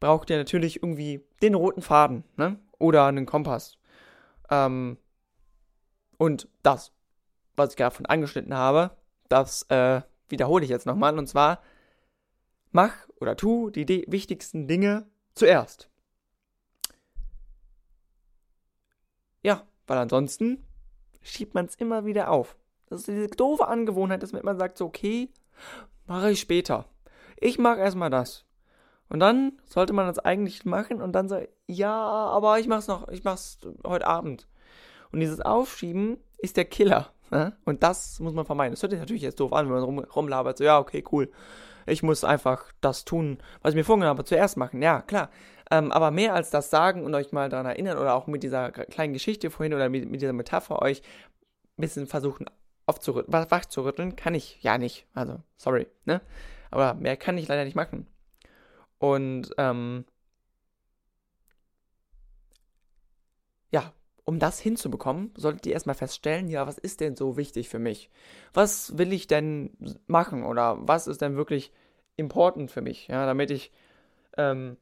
braucht 0.00 0.30
ihr 0.30 0.36
natürlich 0.36 0.82
irgendwie 0.82 1.24
den 1.42 1.54
roten 1.54 1.82
Faden, 1.82 2.24
ne? 2.36 2.58
Oder 2.78 3.06
einen 3.06 3.26
Kompass. 3.26 3.76
Ähm, 4.50 4.98
und 6.16 6.48
das, 6.62 6.92
was 7.56 7.70
ich 7.70 7.76
gerade 7.76 7.94
von 7.94 8.06
angeschnitten 8.06 8.54
habe, 8.54 8.96
das 9.28 9.62
äh, 9.70 10.02
wiederhole 10.28 10.64
ich 10.64 10.70
jetzt 10.70 10.86
nochmal. 10.86 11.18
Und 11.18 11.26
zwar, 11.26 11.60
mach 12.70 12.92
oder 13.16 13.36
tu 13.36 13.70
die 13.70 14.04
wichtigsten 14.08 14.68
Dinge 14.68 15.06
zuerst. 15.34 15.90
Ja, 19.42 19.66
weil 19.86 19.98
ansonsten 19.98 20.64
schiebt 21.22 21.54
man 21.54 21.66
es 21.66 21.76
immer 21.76 22.04
wieder 22.04 22.30
auf. 22.30 22.56
Das 22.86 23.00
ist 23.00 23.08
diese 23.08 23.28
doofe 23.28 23.66
Angewohnheit, 23.68 24.22
dass 24.22 24.32
man 24.32 24.58
sagt 24.58 24.78
so, 24.78 24.86
okay, 24.86 25.30
mache 26.06 26.30
ich 26.30 26.40
später. 26.40 26.86
Ich 27.36 27.58
mache 27.58 27.80
erstmal 27.80 28.10
das. 28.10 28.44
Und 29.08 29.20
dann 29.20 29.52
sollte 29.64 29.92
man 29.92 30.06
das 30.06 30.18
eigentlich 30.18 30.64
machen 30.64 31.00
und 31.00 31.12
dann 31.12 31.28
so, 31.28 31.40
ja, 31.66 31.96
aber 31.96 32.58
ich 32.58 32.68
mach's 32.68 32.88
noch, 32.88 33.08
ich 33.08 33.24
mach's 33.24 33.58
heute 33.86 34.06
Abend. 34.06 34.46
Und 35.12 35.20
dieses 35.20 35.40
Aufschieben 35.40 36.18
ist 36.38 36.56
der 36.56 36.66
Killer. 36.66 37.10
Ne? 37.30 37.56
Und 37.64 37.82
das 37.82 38.20
muss 38.20 38.34
man 38.34 38.44
vermeiden. 38.44 38.74
Das 38.74 38.82
hört 38.82 38.92
sich 38.92 39.00
natürlich 39.00 39.22
jetzt 39.22 39.40
doof 39.40 39.52
an, 39.52 39.66
wenn 39.66 39.74
man 39.74 39.82
rum, 39.82 39.98
rumlabert, 39.98 40.58
so, 40.58 40.64
ja, 40.64 40.78
okay, 40.78 41.02
cool. 41.12 41.30
Ich 41.86 42.02
muss 42.02 42.22
einfach 42.22 42.72
das 42.80 43.04
tun, 43.04 43.38
was 43.62 43.72
ich 43.72 43.76
mir 43.76 43.84
vorgenommen 43.84 44.10
habe, 44.10 44.24
zuerst 44.24 44.56
machen. 44.58 44.82
Ja, 44.82 45.00
klar. 45.00 45.30
Ähm, 45.70 45.92
aber 45.92 46.10
mehr 46.10 46.34
als 46.34 46.50
das 46.50 46.70
sagen 46.70 47.04
und 47.04 47.14
euch 47.14 47.32
mal 47.32 47.48
daran 47.48 47.66
erinnern 47.66 47.98
oder 47.98 48.14
auch 48.14 48.26
mit 48.26 48.42
dieser 48.42 48.70
kleinen 48.70 49.12
Geschichte 49.12 49.50
vorhin 49.50 49.74
oder 49.74 49.88
mit, 49.88 50.08
mit 50.10 50.20
dieser 50.20 50.32
Metapher 50.32 50.82
euch 50.82 51.02
ein 51.76 51.82
bisschen 51.82 52.06
versuchen 52.06 52.46
aufzurütteln, 52.86 53.46
wach 53.50 53.62
kann 54.16 54.34
ich 54.34 54.62
ja 54.62 54.78
nicht. 54.78 55.06
Also, 55.14 55.40
sorry, 55.56 55.86
ne? 56.04 56.20
Aber 56.70 56.94
mehr 56.94 57.16
kann 57.16 57.38
ich 57.38 57.48
leider 57.48 57.64
nicht 57.64 57.76
machen. 57.76 58.06
Und 58.98 59.50
ähm, 59.58 60.04
ja, 63.70 63.92
um 64.24 64.38
das 64.38 64.58
hinzubekommen, 64.58 65.32
solltet 65.36 65.66
ihr 65.66 65.72
erstmal 65.72 65.94
feststellen, 65.94 66.48
ja, 66.48 66.66
was 66.66 66.78
ist 66.78 67.00
denn 67.00 67.16
so 67.16 67.36
wichtig 67.36 67.68
für 67.68 67.78
mich? 67.78 68.10
Was 68.52 68.98
will 68.98 69.12
ich 69.12 69.26
denn 69.26 69.70
machen 70.06 70.44
oder 70.44 70.76
was 70.80 71.06
ist 71.06 71.22
denn 71.22 71.36
wirklich 71.36 71.72
important 72.16 72.70
für 72.70 72.80
mich, 72.80 73.08
ja, 73.08 73.24
damit 73.26 73.50
ich 73.50 73.72
ähm, 74.36 74.76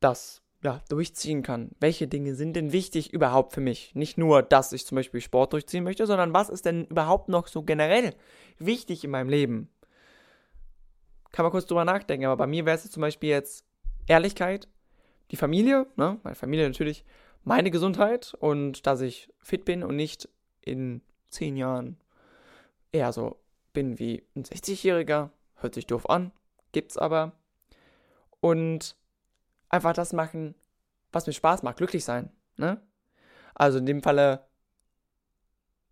das 0.00 0.42
ja, 0.64 0.80
durchziehen 0.88 1.42
kann. 1.42 1.72
Welche 1.78 2.08
Dinge 2.08 2.34
sind 2.34 2.54
denn 2.56 2.72
wichtig 2.72 3.12
überhaupt 3.12 3.52
für 3.52 3.60
mich? 3.60 3.94
Nicht 3.94 4.16
nur, 4.16 4.42
dass 4.42 4.72
ich 4.72 4.86
zum 4.86 4.96
Beispiel 4.96 5.20
Sport 5.20 5.52
durchziehen 5.52 5.84
möchte, 5.84 6.06
sondern 6.06 6.32
was 6.32 6.48
ist 6.48 6.64
denn 6.64 6.86
überhaupt 6.86 7.28
noch 7.28 7.48
so 7.48 7.62
generell 7.62 8.14
wichtig 8.58 9.04
in 9.04 9.10
meinem 9.10 9.28
Leben? 9.28 9.68
Kann 11.34 11.42
man 11.42 11.50
kurz 11.50 11.66
drüber 11.66 11.84
nachdenken, 11.84 12.26
aber 12.26 12.36
bei 12.36 12.46
mir 12.46 12.64
wäre 12.64 12.76
es 12.76 12.88
zum 12.88 13.00
Beispiel 13.00 13.30
jetzt 13.30 13.66
Ehrlichkeit, 14.06 14.68
die 15.32 15.36
Familie, 15.36 15.88
ne, 15.96 16.20
meine 16.22 16.36
Familie 16.36 16.68
natürlich, 16.68 17.04
meine 17.42 17.72
Gesundheit 17.72 18.34
und 18.38 18.86
dass 18.86 19.00
ich 19.00 19.32
fit 19.40 19.64
bin 19.64 19.82
und 19.82 19.96
nicht 19.96 20.28
in 20.60 21.02
zehn 21.26 21.56
Jahren 21.56 21.96
eher 22.92 23.12
so 23.12 23.40
bin 23.72 23.98
wie 23.98 24.22
ein 24.36 24.44
60-Jähriger. 24.44 25.30
Hört 25.56 25.74
sich 25.74 25.88
doof 25.88 26.08
an, 26.08 26.30
gibt's 26.70 26.96
aber. 26.96 27.32
Und 28.38 28.94
einfach 29.68 29.92
das 29.92 30.12
machen, 30.12 30.54
was 31.10 31.26
mir 31.26 31.32
Spaß 31.32 31.64
macht, 31.64 31.78
glücklich 31.78 32.04
sein. 32.04 32.30
Ne? 32.58 32.80
Also 33.56 33.78
in 33.78 33.86
dem 33.86 34.04
Falle 34.04 34.46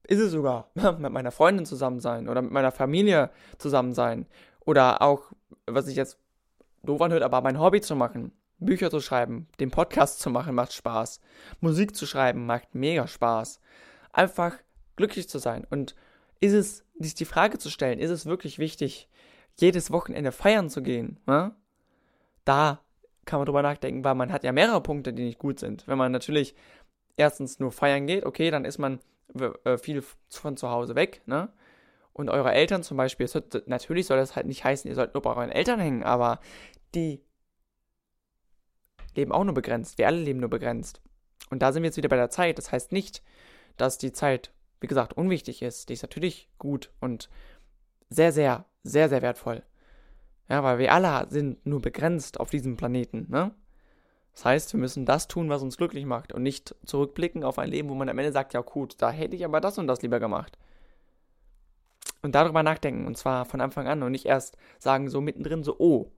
ist 0.05 0.21
es 0.21 0.31
sogar 0.31 0.71
mit 0.75 1.11
meiner 1.11 1.33
Freundin 1.33 1.67
zusammen 1.67 1.99
sein 1.99 2.29
oder 2.29 2.43
mit 2.43 2.53
meiner 2.53 2.71
Familie 2.71 3.31
zusammen 3.59 3.93
sein. 3.93 4.27
Oder 4.65 5.03
auch, 5.03 5.33
was 5.67 5.89
ich 5.89 5.97
jetzt 5.97 6.19
doof 6.83 7.01
anhört, 7.01 7.23
aber 7.23 7.41
mein 7.41 7.59
Hobby 7.59 7.81
zu 7.81 7.97
machen. 7.97 8.33
Bücher 8.59 8.91
zu 8.91 9.01
schreiben, 9.01 9.49
den 9.59 9.71
Podcast 9.71 10.21
zu 10.21 10.31
machen, 10.31 10.55
macht 10.55 10.73
Spaß. 10.73 11.21
Musik 11.61 11.97
zu 11.97 12.07
schreiben, 12.07 12.47
macht 12.47 12.75
mega 12.75 13.07
Spaß. 13.07 13.61
Einfach 14.13 14.57
glücklich 14.97 15.29
zu 15.29 15.39
sein. 15.39 15.67
Und 15.69 15.97
ist 16.41 16.53
es, 16.53 16.85
sich 16.99 17.15
die 17.15 17.25
Frage 17.25 17.59
zu 17.59 17.71
stellen, 17.71 17.99
ist 17.99 18.11
es 18.11 18.27
wirklich 18.27 18.59
wichtig, 18.59 19.09
jedes 19.59 19.91
Wochenende 19.91 20.33
feiern 20.33 20.71
zu 20.71 20.83
gehen? 20.83 21.19
Ne? 21.27 21.55
Da 22.45 22.81
kann 23.25 23.39
man 23.39 23.47
drüber 23.47 23.63
nachdenken, 23.63 24.05
weil 24.05 24.15
man 24.15 24.33
hat 24.33 24.45
ja 24.45 24.53
mehrere 24.53 24.83
Punkte, 24.83 25.13
die 25.13 25.25
nicht 25.25 25.39
gut 25.39 25.59
sind. 25.59 25.87
Wenn 25.87 25.99
man 25.99 26.13
natürlich 26.13 26.55
erstens 27.17 27.59
nur 27.59 27.73
feiern 27.73 28.07
geht, 28.07 28.25
okay, 28.25 28.51
dann 28.51 28.65
ist 28.65 28.79
man 28.79 29.01
äh, 29.65 29.79
viel 29.79 30.03
von 30.29 30.57
zu 30.57 30.69
Hause 30.71 30.95
weg, 30.95 31.23
ne? 31.27 31.53
Und 32.13 32.29
eure 32.29 32.53
Eltern 32.53 32.83
zum 32.83 32.97
Beispiel, 32.97 33.33
wird, 33.33 33.67
natürlich 33.69 34.07
soll 34.07 34.19
das 34.19 34.37
halt 34.37 34.47
nicht 34.47 34.65
heißen, 34.65 34.89
ihr 34.89 34.95
sollt 34.95 35.15
nur 35.15 35.23
bei 35.23 35.31
euren 35.31 35.51
Eltern 35.51 35.81
hängen, 35.81 36.03
aber 36.03 36.41
die 36.95 37.25
leben 39.15 39.33
auch 39.33 39.45
nur 39.45 39.55
begrenzt. 39.55 39.99
Wir 39.99 40.07
alle 40.07 40.21
leben 40.21 40.41
nur 40.41 40.51
begrenzt. 40.51 41.01
Und 41.51 41.63
da 41.63 41.73
sind 41.73 41.83
wir 41.83 41.89
jetzt 41.89 41.97
wieder 41.97 42.09
bei 42.09 42.17
der 42.17 42.31
Zeit. 42.31 42.59
Das 42.59 42.73
heißt 42.73 42.93
nicht, 42.93 43.23
dass 43.77 43.99
die 43.99 44.13
Zeit, 44.13 44.53
wie 44.81 44.87
gesagt, 44.87 45.15
unwichtig 45.15 45.63
ist. 45.63 45.89
Die 45.89 45.95
ist 45.95 46.03
natürlich 46.03 46.51
gut 46.59 46.91
und 47.01 47.29
sehr, 48.11 48.33
sehr, 48.33 48.67
sehr, 48.83 49.09
sehr 49.09 49.23
wertvoll. 49.23 49.63
Ja, 50.49 50.63
weil 50.63 50.79
wir 50.79 50.93
alle 50.93 51.29
sind 51.31 51.65
nur 51.65 51.81
begrenzt 51.81 52.39
auf 52.41 52.51
diesem 52.51 52.77
Planeten, 52.77 53.27
ne? 53.31 53.55
Das 54.35 54.47
heißt, 54.47 54.73
wir 54.73 54.81
müssen 54.81 55.05
das 55.05 55.29
tun, 55.29 55.51
was 55.51 55.63
uns 55.63 55.77
glücklich 55.77 56.07
macht 56.07 56.33
und 56.33 56.43
nicht 56.43 56.75
zurückblicken 56.87 57.45
auf 57.45 57.59
ein 57.59 57.71
Leben, 57.71 57.91
wo 57.91 57.95
man 57.95 58.09
am 58.09 58.19
Ende 58.19 58.33
sagt, 58.33 58.55
ja 58.55 58.61
gut, 58.61 58.95
da 58.99 59.11
hätte 59.11 59.37
ich 59.37 59.45
aber 59.45 59.61
das 59.61 59.77
und 59.77 59.87
das 59.87 60.01
lieber 60.01 60.21
gemacht. 60.21 60.59
Und 62.23 62.35
darüber 62.35 62.63
nachdenken, 62.63 63.07
und 63.07 63.19
zwar 63.19 63.45
von 63.45 63.61
Anfang 63.61 63.89
an 63.89 64.03
und 64.03 64.13
nicht 64.13 64.27
erst 64.27 64.57
sagen, 64.79 65.11
so 65.11 65.21
mittendrin, 65.21 65.65
so, 65.65 65.77
oh, 65.79 66.11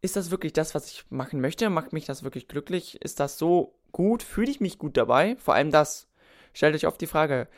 ist 0.00 0.16
das 0.16 0.30
wirklich 0.30 0.52
das, 0.52 0.74
was 0.74 0.90
ich 0.92 1.04
machen 1.10 1.40
möchte? 1.40 1.70
Macht 1.70 1.92
mich 1.92 2.04
das 2.04 2.22
wirklich 2.22 2.46
glücklich? 2.46 3.00
Ist 3.02 3.20
das 3.20 3.38
so 3.38 3.74
gut? 3.90 4.22
Fühle 4.22 4.50
ich 4.50 4.60
mich 4.60 4.78
gut 4.78 4.96
dabei? 4.96 5.36
Vor 5.36 5.54
allem 5.54 5.70
das. 5.70 6.08
Stellt 6.52 6.74
euch 6.74 6.86
oft 6.86 7.00
die 7.00 7.06
Frage, 7.06 7.48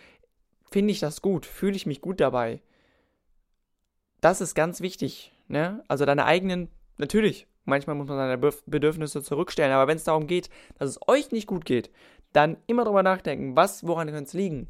finde 0.70 0.92
ich 0.92 1.00
das 1.00 1.20
gut? 1.20 1.44
Fühle 1.44 1.76
ich 1.76 1.86
mich 1.86 2.00
gut 2.00 2.20
dabei? 2.20 2.62
das 4.20 4.40
ist 4.40 4.54
ganz 4.54 4.80
wichtig. 4.80 5.32
Ne? 5.48 5.82
Also 5.88 6.04
deine 6.04 6.24
eigenen, 6.24 6.68
natürlich, 6.98 7.46
manchmal 7.64 7.96
muss 7.96 8.08
man 8.08 8.18
seine 8.18 8.38
Bedürfnisse 8.66 9.22
zurückstellen, 9.22 9.72
aber 9.72 9.86
wenn 9.86 9.96
es 9.96 10.04
darum 10.04 10.26
geht, 10.26 10.50
dass 10.78 10.90
es 10.90 10.98
euch 11.06 11.30
nicht 11.30 11.46
gut 11.46 11.64
geht, 11.64 11.90
dann 12.32 12.56
immer 12.66 12.84
drüber 12.84 13.04
nachdenken, 13.04 13.56
was, 13.56 13.86
woran 13.86 14.08
könnte 14.08 14.24
es 14.24 14.32
liegen? 14.32 14.68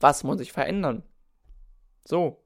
Was 0.00 0.22
muss 0.22 0.38
sich 0.38 0.52
verändern? 0.52 1.02
So. 2.08 2.42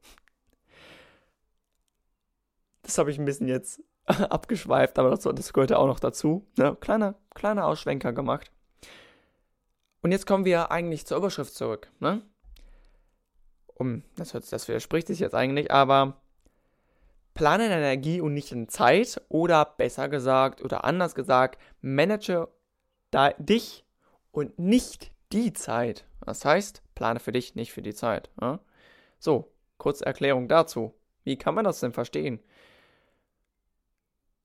Das 2.82 2.98
habe 2.98 3.12
ich 3.12 3.18
ein 3.18 3.24
bisschen 3.24 3.46
jetzt 3.46 3.80
abgeschweift, 4.06 4.98
aber 4.98 5.10
das, 5.10 5.20
das 5.20 5.52
gehört 5.52 5.70
ja 5.70 5.76
auch 5.76 5.86
noch 5.86 6.00
dazu. 6.00 6.44
Ne? 6.56 6.76
Kleiner, 6.80 7.14
kleiner 7.34 7.66
Ausschwenker 7.66 8.12
gemacht. 8.12 8.50
Und 10.02 10.10
jetzt 10.10 10.26
kommen 10.26 10.44
wir 10.44 10.72
eigentlich 10.72 11.06
zur 11.06 11.18
Überschrift 11.18 11.54
zurück. 11.54 11.92
Ne? 12.00 12.22
Um, 13.74 14.02
das, 14.16 14.32
das 14.32 14.66
widerspricht 14.66 15.06
sich 15.06 15.20
jetzt 15.20 15.34
eigentlich, 15.34 15.70
aber 15.70 16.20
Plane 17.34 17.68
deine 17.68 17.86
Energie 17.86 18.20
und 18.20 18.34
nicht 18.34 18.50
in 18.50 18.68
Zeit 18.68 19.22
oder 19.28 19.64
besser 19.64 20.08
gesagt 20.08 20.60
oder 20.62 20.82
anders 20.84 21.14
gesagt, 21.14 21.60
manage 21.80 22.48
dich 23.38 23.84
und 24.32 24.58
nicht 24.58 25.12
die 25.32 25.52
Zeit. 25.52 26.04
Das 26.20 26.44
heißt, 26.44 26.82
plane 26.96 27.20
für 27.20 27.30
dich, 27.30 27.54
nicht 27.54 27.72
für 27.72 27.82
die 27.82 27.94
Zeit. 27.94 28.28
Ja? 28.40 28.58
So, 29.22 29.54
kurze 29.78 30.04
Erklärung 30.04 30.48
dazu. 30.48 30.94
Wie 31.22 31.38
kann 31.38 31.54
man 31.54 31.64
das 31.64 31.78
denn 31.78 31.92
verstehen? 31.92 32.40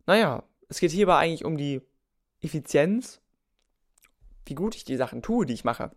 Naja, 0.05 0.43
es 0.69 0.79
geht 0.79 0.91
hierbei 0.91 1.15
eigentlich 1.15 1.46
um 1.46 1.57
die 1.57 1.81
Effizienz, 2.41 3.19
wie 4.46 4.53
gut 4.53 4.75
ich 4.75 4.86
die 4.86 4.96
Sachen 4.96 5.24
tue, 5.24 5.48
die 5.48 5.55
ich 5.55 5.63
mache. 5.63 5.89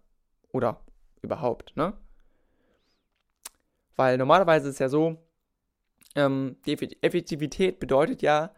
Oder 0.50 0.82
überhaupt, 1.20 1.76
ne? 1.76 1.92
Weil 3.96 4.16
normalerweise 4.16 4.70
ist 4.70 4.76
es 4.76 4.78
ja 4.78 4.88
so, 4.88 5.18
ähm, 6.14 6.56
die 6.64 6.72
Effektivität 7.02 7.80
bedeutet 7.80 8.22
ja, 8.22 8.54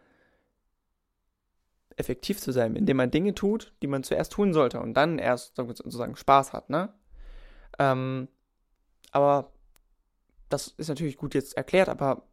effektiv 1.97 2.39
zu 2.39 2.53
sein, 2.53 2.77
indem 2.77 2.99
man 2.99 3.11
Dinge 3.11 3.35
tut, 3.35 3.75
die 3.83 3.89
man 3.89 4.05
zuerst 4.05 4.31
tun 4.31 4.53
sollte 4.53 4.79
und 4.79 4.95
dann 4.95 5.19
erst 5.19 5.57
sozusagen 5.57 6.15
Spaß 6.15 6.53
hat, 6.53 6.71
ne? 6.71 6.95
Ähm, 7.81 8.29
aber 9.11 9.52
das 10.53 10.69
ist 10.69 10.89
natürlich 10.89 11.17
gut 11.17 11.35
jetzt 11.35 11.57
erklärt, 11.57 11.89
aber 11.89 12.27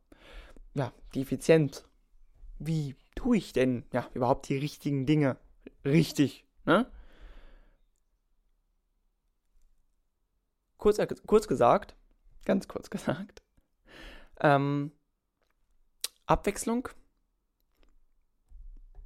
ja, 0.74 0.94
die 1.14 1.22
Effizienz. 1.22 1.86
Wie 2.60 2.96
tue 3.16 3.38
ich 3.38 3.54
denn 3.54 3.86
ja 3.94 4.10
überhaupt 4.14 4.50
die 4.50 4.58
richtigen 4.58 5.06
Dinge 5.06 5.38
richtig, 5.86 6.46
ne? 6.66 6.92
Kurz, 10.78 10.98
kurz 11.26 11.48
gesagt, 11.48 11.96
ganz 12.46 12.68
kurz 12.68 12.90
gesagt, 12.90 13.42
ähm, 14.42 14.92
Abwechslung, 16.26 16.90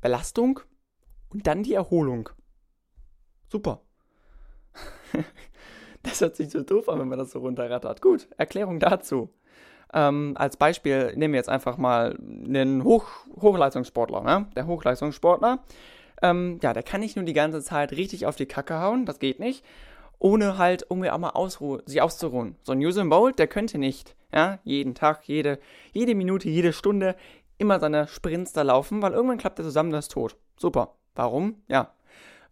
Belastung 0.02 0.60
und 1.30 1.48
dann 1.48 1.64
die 1.64 1.74
Erholung. 1.74 2.30
Super. 3.50 3.82
das 6.04 6.22
hört 6.22 6.36
sich 6.36 6.50
so 6.50 6.62
doof 6.62 6.90
an, 6.90 7.00
wenn 7.00 7.08
man 7.08 7.20
das 7.20 7.32
so 7.32 7.40
runterrattert. 7.40 8.02
Gut, 8.02 8.28
Erklärung 8.38 8.80
dazu. 8.80 9.30
Ähm, 9.94 10.34
als 10.36 10.58
Beispiel 10.58 11.14
nehmen 11.16 11.34
wir 11.34 11.40
jetzt 11.40 11.50
einfach 11.50 11.78
mal 11.78 12.18
einen 12.20 12.84
Hoch 12.84 13.08
Hochleistungssportler. 13.40 14.22
Ne? 14.22 14.48
Der 14.56 14.66
Hochleistungssportler, 14.68 15.64
ähm, 16.22 16.60
ja, 16.64 16.74
der 16.74 16.84
kann 16.84 17.02
nicht 17.02 17.16
nur 17.16 17.26
die 17.26 17.34
ganze 17.34 17.62
Zeit 17.62 17.92
richtig 17.92 18.26
auf 18.26 18.36
die 18.36 18.48
Kacke 18.48 18.80
hauen, 18.80 19.06
das 19.06 19.20
geht 19.20 19.40
nicht, 19.40 19.64
ohne 20.20 20.58
halt 20.58 20.88
irgendwie 20.90 21.12
auch 21.12 21.18
mal 21.20 21.32
ausruh 21.32 21.80
sich 21.86 22.02
auszuruhen. 22.02 22.56
So 22.64 22.72
ein 22.72 22.80
Usain 22.80 23.10
Bolt, 23.10 23.38
der 23.38 23.48
könnte 23.48 23.78
nicht 23.78 24.16
ja, 24.34 24.60
jeden 24.64 24.96
Tag, 24.96 25.28
jede, 25.28 25.60
jede 25.92 26.16
Minute, 26.16 26.50
jede 26.50 26.74
Stunde 26.74 27.16
immer 27.58 27.80
seine 27.80 28.08
Sprints 28.08 28.52
da 28.52 28.64
laufen, 28.64 29.02
weil 29.02 29.14
irgendwann 29.14 29.38
klappt 29.38 29.60
er 29.60 29.66
zusammen, 29.66 29.92
das 29.92 30.06
ist 30.06 30.12
tot. 30.12 30.36
Super. 30.58 30.96
Warum? 31.16 31.62
Ja, 31.68 31.94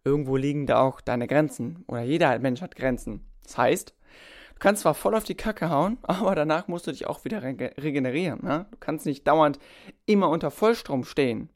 irgendwo 0.04 0.38
liegen 0.38 0.68
da 0.68 0.82
auch 0.82 1.02
deine 1.02 1.28
Grenzen. 1.28 1.84
Oder 1.88 2.02
jeder 2.02 2.38
Mensch 2.40 2.62
hat 2.62 2.76
Grenzen. 2.76 3.26
Das 3.44 3.58
heißt, 3.58 3.90
du 3.90 4.60
kannst 4.60 4.82
zwar 4.82 4.94
voll 4.94 5.16
auf 5.16 5.24
die 5.24 5.36
Kacke 5.36 5.70
hauen, 5.70 5.98
aber 6.04 6.36
danach 6.36 6.68
musst 6.68 6.88
du 6.88 6.92
dich 6.92 7.08
auch 7.08 7.26
wieder 7.26 7.42
regenerieren. 7.44 8.40
Ne? 8.44 8.66
Du 8.72 8.78
kannst 8.80 9.06
nicht 9.06 9.28
dauernd 9.28 9.60
immer 10.06 10.30
unter 10.30 10.52
Vollstrom 10.52 11.04
stehen. 11.04 11.50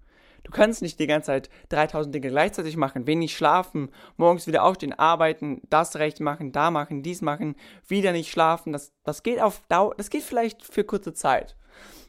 Du 0.46 0.52
kannst 0.52 0.84
nicht 0.84 1.00
die 1.00 1.08
ganze 1.08 1.28
Zeit 1.28 1.50
3000 1.70 2.14
Dinge 2.14 2.30
gleichzeitig 2.30 2.78
machen, 2.78 3.08
wenig 3.08 3.36
schlafen, 3.36 3.90
morgens 4.16 4.46
wieder 4.46 4.64
aufstehen, 4.64 4.94
arbeiten, 4.94 5.62
das 5.72 5.96
recht 5.96 6.20
machen, 6.20 6.52
da 6.52 6.70
machen, 6.70 7.02
dies 7.02 7.24
machen, 7.24 7.56
wieder 7.88 8.12
nicht 8.12 8.30
schlafen. 8.30 8.72
Das, 8.72 8.94
das 9.04 9.24
geht 9.24 9.42
auf 9.42 9.64
Dauer, 9.70 9.96
das 9.98 10.12
geht 10.12 10.22
vielleicht 10.22 10.64
für 10.64 10.84
kurze 10.84 11.14
Zeit. 11.14 11.58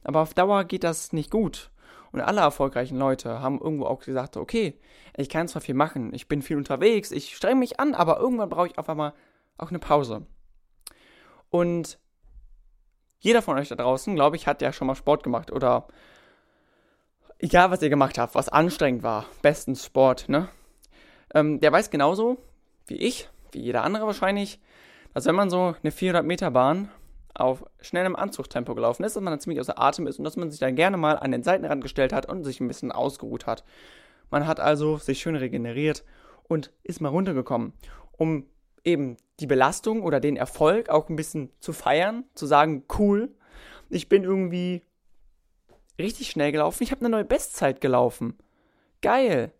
Aber 0.04 0.20
auf 0.20 0.34
Dauer 0.34 0.64
geht 0.64 0.84
das 0.84 1.14
nicht 1.14 1.30
gut. 1.30 1.70
Und 2.12 2.20
alle 2.20 2.42
erfolgreichen 2.42 2.98
Leute 2.98 3.40
haben 3.40 3.58
irgendwo 3.58 3.86
auch 3.86 4.00
gesagt, 4.00 4.36
okay, 4.36 4.78
ich 5.16 5.30
kann 5.30 5.48
zwar 5.48 5.62
viel 5.62 5.74
machen, 5.74 6.12
ich 6.14 6.28
bin 6.28 6.42
viel 6.42 6.58
unterwegs, 6.58 7.12
ich 7.12 7.34
strenge 7.34 7.60
mich 7.60 7.80
an, 7.80 7.94
aber 7.94 8.18
irgendwann 8.18 8.50
brauche 8.50 8.68
ich 8.68 8.78
auf 8.78 8.88
einmal 8.88 9.14
auch 9.58 9.70
eine 9.70 9.78
Pause. 9.78 10.26
Und 11.50 11.98
jeder 13.18 13.42
von 13.42 13.58
euch 13.58 13.68
da 13.68 13.76
draußen, 13.76 14.14
glaube 14.14 14.36
ich, 14.36 14.46
hat 14.46 14.62
ja 14.62 14.72
schon 14.72 14.86
mal 14.86 14.94
Sport 14.94 15.22
gemacht 15.22 15.50
oder 15.50 15.88
egal 17.38 17.70
was 17.70 17.82
ihr 17.82 17.88
gemacht 17.90 18.18
habt, 18.18 18.34
was 18.34 18.48
anstrengend 18.48 19.02
war, 19.02 19.26
bestens 19.42 19.84
Sport, 19.84 20.28
ne? 20.28 20.48
Ähm, 21.34 21.60
der 21.60 21.72
weiß 21.72 21.90
genauso 21.90 22.38
wie 22.86 22.96
ich, 22.96 23.28
wie 23.52 23.60
jeder 23.60 23.82
andere 23.82 24.06
wahrscheinlich, 24.06 24.60
dass 25.12 25.26
wenn 25.26 25.34
man 25.34 25.50
so 25.50 25.74
eine 25.82 25.90
400 25.90 26.24
Meter 26.24 26.50
Bahn 26.50 26.90
auf 27.34 27.64
schnellem 27.80 28.16
Anzugstempo 28.16 28.74
gelaufen 28.74 29.04
ist, 29.04 29.16
dass 29.16 29.22
man 29.22 29.32
dann 29.32 29.40
ziemlich 29.40 29.60
außer 29.60 29.78
Atem 29.80 30.06
ist 30.06 30.18
und 30.18 30.24
dass 30.24 30.36
man 30.36 30.50
sich 30.50 30.60
dann 30.60 30.76
gerne 30.76 30.96
mal 30.96 31.18
an 31.18 31.32
den 31.32 31.42
Seitenrand 31.42 31.82
gestellt 31.82 32.12
hat 32.12 32.26
und 32.26 32.44
sich 32.44 32.60
ein 32.60 32.68
bisschen 32.68 32.92
ausgeruht 32.92 33.46
hat. 33.46 33.64
Man 34.30 34.46
hat 34.46 34.60
also 34.60 34.98
sich 34.98 35.20
schön 35.20 35.36
regeneriert 35.36 36.04
und 36.44 36.72
ist 36.82 37.00
mal 37.00 37.08
runtergekommen, 37.08 37.72
um 38.12 38.46
eben 38.86 39.16
die 39.40 39.46
Belastung 39.46 40.02
oder 40.02 40.20
den 40.20 40.36
Erfolg 40.36 40.88
auch 40.88 41.08
ein 41.08 41.16
bisschen 41.16 41.50
zu 41.60 41.72
feiern, 41.72 42.24
zu 42.34 42.46
sagen, 42.46 42.84
cool, 42.98 43.34
ich 43.90 44.08
bin 44.08 44.24
irgendwie 44.24 44.82
richtig 45.98 46.30
schnell 46.30 46.52
gelaufen, 46.52 46.82
ich 46.82 46.92
habe 46.92 47.00
eine 47.00 47.10
neue 47.10 47.24
Bestzeit 47.24 47.80
gelaufen. 47.80 48.38
Geil. 49.02 49.52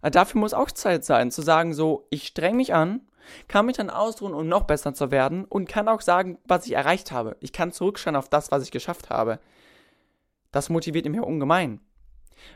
Aber 0.00 0.10
dafür 0.10 0.40
muss 0.40 0.54
auch 0.54 0.70
Zeit 0.70 1.04
sein, 1.04 1.30
zu 1.30 1.42
sagen, 1.42 1.74
so, 1.74 2.06
ich 2.10 2.26
streng 2.26 2.56
mich 2.56 2.74
an, 2.74 3.02
kann 3.46 3.66
mich 3.66 3.76
dann 3.76 3.90
ausruhen, 3.90 4.34
um 4.34 4.48
noch 4.48 4.64
besser 4.64 4.94
zu 4.94 5.12
werden 5.12 5.44
und 5.44 5.68
kann 5.68 5.88
auch 5.88 6.00
sagen, 6.00 6.38
was 6.44 6.66
ich 6.66 6.72
erreicht 6.72 7.12
habe. 7.12 7.36
Ich 7.40 7.52
kann 7.52 7.70
zurückschauen 7.70 8.16
auf 8.16 8.28
das, 8.28 8.50
was 8.50 8.64
ich 8.64 8.72
geschafft 8.72 9.10
habe. 9.10 9.38
Das 10.50 10.70
motiviert 10.70 11.08
mich 11.08 11.20
ungemein. 11.20 11.80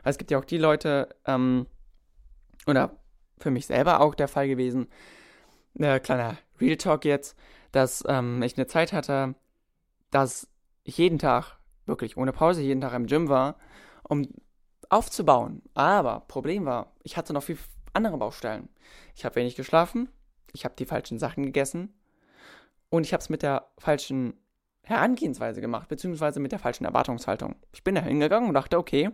Weil 0.03 0.11
es 0.11 0.19
gibt 0.19 0.33
ja 0.33 0.39
auch 0.39 0.45
die 0.45 0.59
Leute, 0.59 1.09
ähm, 1.25 1.67
oder 2.67 2.97
für 3.39 3.53
mich 3.53 3.67
selber 3.67 4.01
auch 4.01 4.15
der 4.17 4.29
Fall 4.29 4.49
gewesen, 4.49 4.89
äh, 5.79 6.01
kleiner 6.01 6.37
Real 6.61 6.77
Talk 6.77 7.05
jetzt, 7.05 7.37
dass 7.73 8.05
ähm, 8.09 8.43
ich 8.43 8.57
eine 8.57 8.67
Zeit 8.67 8.93
hatte, 8.93 9.35
dass 10.11 10.49
ich 10.85 10.99
jeden 10.99 11.19
Tag, 11.19 11.59
wirklich 11.85 12.17
ohne 12.17 12.33
Pause, 12.33 12.63
jeden 12.63 12.81
Tag 12.81 12.95
im 12.95 13.07
Gym 13.07 13.29
war, 13.29 13.57
um 14.03 14.29
aufzubauen. 14.89 15.63
Aber 15.75 16.21
Problem 16.21 16.65
war, 16.65 16.93
ich 17.03 17.17
hatte 17.17 17.33
noch 17.33 17.43
viel 17.43 17.59
andere 17.93 18.17
Baustellen. 18.19 18.69
Ich 19.15 19.25
habe 19.25 19.37
wenig 19.37 19.57
geschlafen, 19.57 20.09
ich 20.53 20.65
habe 20.65 20.75
die 20.77 20.87
falschen 20.87 21.19
Sachen 21.19 21.45
gegessen 21.45 21.95
und 22.89 23.05
ich 23.05 23.13
habe 23.13 23.21
es 23.21 23.29
mit 23.29 23.43
der 23.43 23.69
falschen 23.79 24.35
Herangehensweise 24.83 25.61
gemacht, 25.61 25.89
beziehungsweise 25.89 26.39
mit 26.39 26.53
der 26.53 26.59
falschen 26.61 26.85
Erwartungshaltung. 26.85 27.57
Ich 27.73 27.83
bin 27.83 27.97
da 27.97 28.03
hingegangen 28.03 28.49
und 28.49 28.55
dachte, 28.55 28.79
okay, 28.79 29.11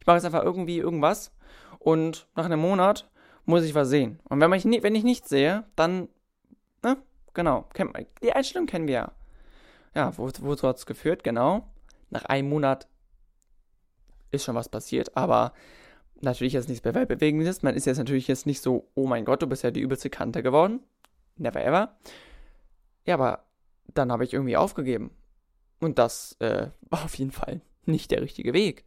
ich 0.00 0.06
mache 0.06 0.16
jetzt 0.16 0.24
einfach 0.24 0.42
irgendwie 0.42 0.78
irgendwas 0.78 1.32
und 1.78 2.26
nach 2.34 2.46
einem 2.46 2.60
Monat 2.60 3.08
muss 3.44 3.64
ich 3.64 3.74
was 3.74 3.88
sehen. 3.88 4.20
Und 4.28 4.40
wenn, 4.40 4.52
ich, 4.52 4.64
wenn 4.64 4.94
ich 4.94 5.04
nichts 5.04 5.28
sehe, 5.28 5.64
dann, 5.76 6.08
ne, 6.82 6.96
genau, 7.34 7.68
die 8.22 8.32
Einstellung 8.32 8.66
kennen 8.66 8.86
wir 8.86 8.94
ja. 8.94 9.12
Ja, 9.94 10.16
wo, 10.16 10.30
wozu 10.40 10.68
hat 10.68 10.76
es 10.76 10.86
geführt? 10.86 11.24
Genau. 11.24 11.68
Nach 12.10 12.24
einem 12.24 12.48
Monat 12.48 12.86
ist 14.30 14.44
schon 14.44 14.54
was 14.54 14.68
passiert, 14.68 15.16
aber 15.16 15.52
natürlich 16.20 16.52
jetzt 16.52 16.68
nichts 16.68 16.82
Bewegendes. 16.82 17.62
Man 17.62 17.74
ist 17.74 17.86
jetzt 17.86 17.98
natürlich 17.98 18.28
jetzt 18.28 18.46
nicht 18.46 18.62
so, 18.62 18.88
oh 18.94 19.06
mein 19.06 19.24
Gott, 19.24 19.42
du 19.42 19.46
bist 19.46 19.64
ja 19.64 19.70
die 19.70 19.80
übelste 19.80 20.10
Kante 20.10 20.42
geworden. 20.42 20.80
Never 21.36 21.64
ever. 21.64 21.96
Ja, 23.06 23.14
aber 23.14 23.44
dann 23.94 24.12
habe 24.12 24.24
ich 24.24 24.32
irgendwie 24.32 24.56
aufgegeben. 24.56 25.10
Und 25.80 25.98
das 25.98 26.36
äh, 26.40 26.68
war 26.82 27.04
auf 27.04 27.14
jeden 27.16 27.32
Fall 27.32 27.60
nicht 27.86 28.10
der 28.10 28.22
richtige 28.22 28.52
Weg. 28.52 28.84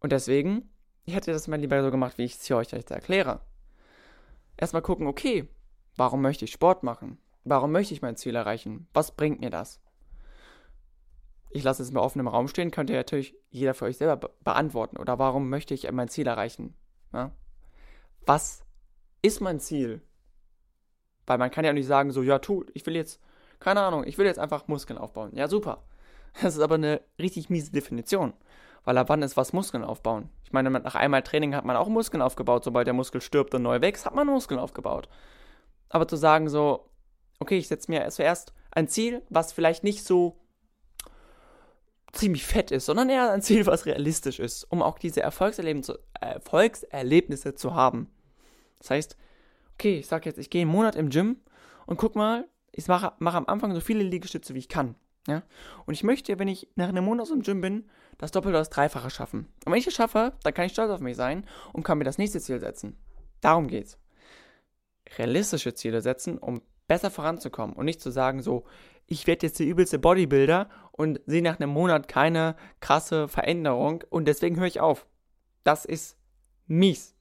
Und 0.00 0.12
deswegen, 0.12 0.68
ich 1.04 1.14
hätte 1.14 1.32
das 1.32 1.48
mal 1.48 1.60
lieber 1.60 1.82
so 1.82 1.90
gemacht, 1.90 2.18
wie 2.18 2.24
ich 2.24 2.34
es 2.34 2.44
hier 2.44 2.56
euch 2.56 2.70
jetzt 2.70 2.90
erkläre. 2.90 3.40
Erstmal 4.56 4.82
gucken, 4.82 5.06
okay, 5.06 5.48
warum 5.96 6.22
möchte 6.22 6.44
ich 6.44 6.52
Sport 6.52 6.82
machen? 6.82 7.18
Warum 7.44 7.72
möchte 7.72 7.92
ich 7.92 8.02
mein 8.02 8.16
Ziel 8.16 8.34
erreichen? 8.34 8.88
Was 8.94 9.12
bringt 9.12 9.40
mir 9.40 9.50
das? 9.50 9.80
Ich 11.50 11.62
lasse 11.62 11.82
es 11.82 11.92
mal 11.92 12.00
offen 12.00 12.20
im 12.20 12.28
Raum 12.28 12.48
stehen, 12.48 12.70
könnt 12.70 12.90
ihr 12.90 12.96
natürlich 12.96 13.34
jeder 13.50 13.74
für 13.74 13.84
euch 13.84 13.98
selber 13.98 14.16
be 14.16 14.30
beantworten. 14.42 14.96
Oder 14.96 15.18
warum 15.18 15.50
möchte 15.50 15.74
ich 15.74 15.90
mein 15.92 16.08
Ziel 16.08 16.26
erreichen? 16.26 16.74
Ja? 17.12 17.32
Was 18.26 18.64
ist 19.22 19.40
mein 19.40 19.60
Ziel? 19.60 20.02
Weil 21.26 21.38
man 21.38 21.50
kann 21.50 21.64
ja 21.64 21.72
nicht 21.72 21.86
sagen, 21.86 22.10
so, 22.10 22.22
ja, 22.22 22.38
tu, 22.38 22.64
ich 22.74 22.84
will 22.86 22.96
jetzt, 22.96 23.20
keine 23.60 23.82
Ahnung, 23.82 24.04
ich 24.04 24.18
will 24.18 24.26
jetzt 24.26 24.38
einfach 24.38 24.66
Muskeln 24.68 24.98
aufbauen. 24.98 25.30
Ja, 25.34 25.48
super. 25.48 25.84
Das 26.42 26.56
ist 26.56 26.60
aber 26.60 26.74
eine 26.74 27.00
richtig 27.18 27.50
miese 27.50 27.70
Definition. 27.70 28.32
Weil 28.84 28.98
ab 28.98 29.08
wann 29.08 29.22
ist 29.22 29.36
was 29.36 29.52
Muskeln 29.52 29.84
aufbauen? 29.84 30.30
Meine, 30.54 30.70
nach 30.70 30.94
einmal 30.94 31.22
Training 31.22 31.54
hat 31.54 31.64
man 31.64 31.76
auch 31.76 31.88
Muskeln 31.88 32.22
aufgebaut. 32.22 32.64
Sobald 32.64 32.86
der 32.86 32.94
Muskel 32.94 33.20
stirbt 33.20 33.54
und 33.54 33.62
neu 33.62 33.80
wächst, 33.80 34.06
hat 34.06 34.14
man 34.14 34.28
Muskeln 34.28 34.60
aufgebaut. 34.60 35.08
Aber 35.88 36.06
zu 36.06 36.16
sagen 36.16 36.48
so, 36.48 36.88
okay, 37.40 37.58
ich 37.58 37.68
setze 37.68 37.90
mir 37.90 38.08
zuerst 38.10 38.54
ein 38.70 38.88
Ziel, 38.88 39.22
was 39.28 39.52
vielleicht 39.52 39.82
nicht 39.82 40.04
so 40.04 40.40
ziemlich 42.12 42.46
fett 42.46 42.70
ist, 42.70 42.86
sondern 42.86 43.10
eher 43.10 43.32
ein 43.32 43.42
Ziel, 43.42 43.66
was 43.66 43.84
realistisch 43.84 44.38
ist, 44.38 44.62
um 44.70 44.80
auch 44.80 44.98
diese 44.98 45.20
Erfolgserlebnisse, 45.22 45.98
Erfolgserlebnisse 46.20 47.56
zu 47.56 47.74
haben. 47.74 48.08
Das 48.78 48.90
heißt, 48.90 49.16
okay, 49.74 49.98
ich 49.98 50.06
sage 50.06 50.28
jetzt, 50.28 50.38
ich 50.38 50.50
gehe 50.50 50.62
einen 50.62 50.70
Monat 50.70 50.94
im 50.94 51.10
Gym 51.10 51.40
und 51.86 51.96
guck 51.96 52.14
mal, 52.14 52.48
ich 52.70 52.86
mache, 52.86 53.12
mache 53.18 53.38
am 53.38 53.46
Anfang 53.46 53.74
so 53.74 53.80
viele 53.80 54.04
Liegestütze, 54.04 54.54
wie 54.54 54.60
ich 54.60 54.68
kann. 54.68 54.94
Ja? 55.26 55.42
Und 55.86 55.94
ich 55.94 56.04
möchte, 56.04 56.38
wenn 56.38 56.48
ich 56.48 56.68
nach 56.76 56.88
einem 56.88 57.04
Monat 57.04 57.30
im 57.30 57.42
Gym 57.42 57.60
bin, 57.60 57.88
das 58.18 58.30
Doppelte 58.30 58.50
oder 58.50 58.60
das 58.60 58.70
Dreifache 58.70 59.10
schaffen. 59.10 59.48
Und 59.64 59.72
wenn 59.72 59.78
ich 59.78 59.86
es 59.86 59.94
schaffe, 59.94 60.34
dann 60.42 60.54
kann 60.54 60.66
ich 60.66 60.72
stolz 60.72 60.90
auf 60.90 61.00
mich 61.00 61.16
sein 61.16 61.46
und 61.72 61.82
kann 61.82 61.98
mir 61.98 62.04
das 62.04 62.18
nächste 62.18 62.40
Ziel 62.40 62.60
setzen. 62.60 62.96
Darum 63.40 63.68
geht's. 63.68 63.98
Realistische 65.18 65.74
Ziele 65.74 66.00
setzen, 66.00 66.38
um 66.38 66.62
besser 66.86 67.10
voranzukommen 67.10 67.76
und 67.76 67.84
nicht 67.86 68.00
zu 68.00 68.10
sagen 68.10 68.42
so, 68.42 68.64
ich 69.06 69.26
werde 69.26 69.46
jetzt 69.46 69.58
der 69.58 69.66
übelste 69.66 69.98
Bodybuilder 69.98 70.68
und 70.92 71.20
sehe 71.26 71.42
nach 71.42 71.58
einem 71.58 71.70
Monat 71.70 72.08
keine 72.08 72.56
krasse 72.80 73.28
Veränderung 73.28 74.02
und 74.10 74.26
deswegen 74.26 74.56
höre 74.58 74.66
ich 74.66 74.80
auf. 74.80 75.06
Das 75.62 75.84
ist 75.84 76.16
mies. 76.66 77.14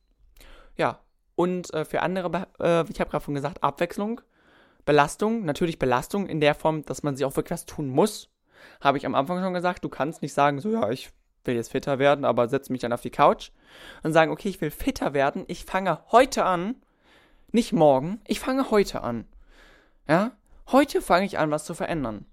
Ja, 0.77 0.99
und 1.35 1.73
äh, 1.73 1.85
für 1.85 2.01
andere, 2.01 2.47
äh, 2.59 2.89
ich 2.89 2.99
habe 2.99 3.09
gerade 3.09 3.25
schon 3.25 3.35
gesagt, 3.35 3.63
Abwechslung, 3.63 4.21
Belastung, 4.86 5.46
natürlich 5.46 5.80
Belastung 5.80 6.28
in 6.28 6.41
der 6.41 6.56
Form, 6.56 6.84
dass 6.86 7.04
man 7.04 7.15
sie 7.15 7.26
auch 7.26 7.36
wirklich 7.36 7.52
was 7.52 7.65
tun 7.65 7.89
muss. 7.89 8.30
Habe 8.82 8.98
ich 8.98 9.06
am 9.06 9.15
Anfang 9.15 9.41
schon 9.41 9.54
gesagt, 9.54 9.84
du 9.84 9.89
kannst 9.89 10.22
nicht 10.22 10.34
sagen, 10.34 10.60
so 10.60 10.69
ja, 10.69 10.89
ich 10.89 11.12
will 11.46 11.56
jetzt 11.56 11.72
fitter 11.72 12.00
werden, 12.00 12.26
aber 12.26 12.48
setze 12.48 12.72
mich 12.72 12.82
dann 12.82 12.93
auf 12.93 13.02
die 13.02 13.10
Couch 13.10 13.52
und 14.04 14.13
sagen, 14.13 14.32
okay, 14.32 14.50
ich 14.50 14.62
will 14.62 14.72
fitter 14.72 15.13
werden, 15.13 15.43
ich 15.48 15.65
fange 15.65 16.00
heute 16.12 16.46
an, 16.46 16.76
nicht 17.52 17.74
morgen, 17.74 18.22
ich 18.28 18.39
fange 18.39 18.72
heute 18.72 19.02
an. 19.02 19.26
Ja? 20.08 20.32
Heute 20.72 21.02
fange 21.02 21.26
ich 21.26 21.38
an, 21.38 21.52
was 21.52 21.65
zu 21.65 21.74
verändern. 21.74 22.26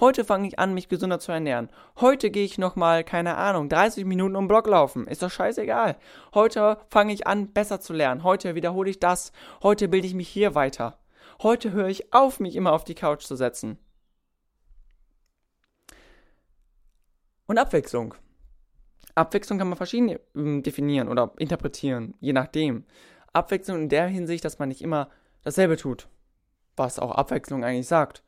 Heute 0.00 0.24
fange 0.24 0.48
ich 0.48 0.58
an, 0.58 0.74
mich 0.74 0.88
gesünder 0.88 1.20
zu 1.20 1.30
ernähren. 1.30 1.68
Heute 2.00 2.30
gehe 2.30 2.44
ich 2.44 2.58
nochmal, 2.58 3.04
keine 3.04 3.36
Ahnung, 3.36 3.68
30 3.68 4.04
Minuten 4.04 4.34
um 4.34 4.48
Block 4.48 4.66
laufen. 4.66 5.06
Ist 5.06 5.22
doch 5.22 5.30
scheißegal. 5.30 5.96
Heute 6.34 6.78
fange 6.88 7.12
ich 7.12 7.28
an, 7.28 7.52
besser 7.52 7.80
zu 7.80 7.92
lernen. 7.92 8.24
Heute 8.24 8.56
wiederhole 8.56 8.90
ich 8.90 8.98
das. 8.98 9.30
Heute 9.62 9.86
bilde 9.86 10.08
ich 10.08 10.14
mich 10.14 10.28
hier 10.28 10.56
weiter. 10.56 10.98
Heute 11.42 11.72
höre 11.72 11.88
ich 11.88 12.12
auf, 12.12 12.40
mich 12.40 12.56
immer 12.56 12.72
auf 12.72 12.84
die 12.84 12.94
Couch 12.94 13.24
zu 13.24 13.36
setzen. 13.36 13.78
Und 17.46 17.58
Abwechslung. 17.58 18.14
Abwechslung 19.14 19.58
kann 19.58 19.68
man 19.68 19.76
verschieden 19.76 20.18
ähm, 20.34 20.62
definieren 20.62 21.08
oder 21.08 21.32
interpretieren, 21.38 22.14
je 22.20 22.32
nachdem. 22.32 22.84
Abwechslung 23.32 23.82
in 23.82 23.88
der 23.88 24.06
Hinsicht, 24.06 24.44
dass 24.44 24.58
man 24.58 24.68
nicht 24.68 24.82
immer 24.82 25.10
dasselbe 25.42 25.76
tut 25.76 26.08
was 26.76 26.98
auch 26.98 27.12
Abwechslung 27.12 27.64
eigentlich 27.64 27.86
sagt. 27.86 28.22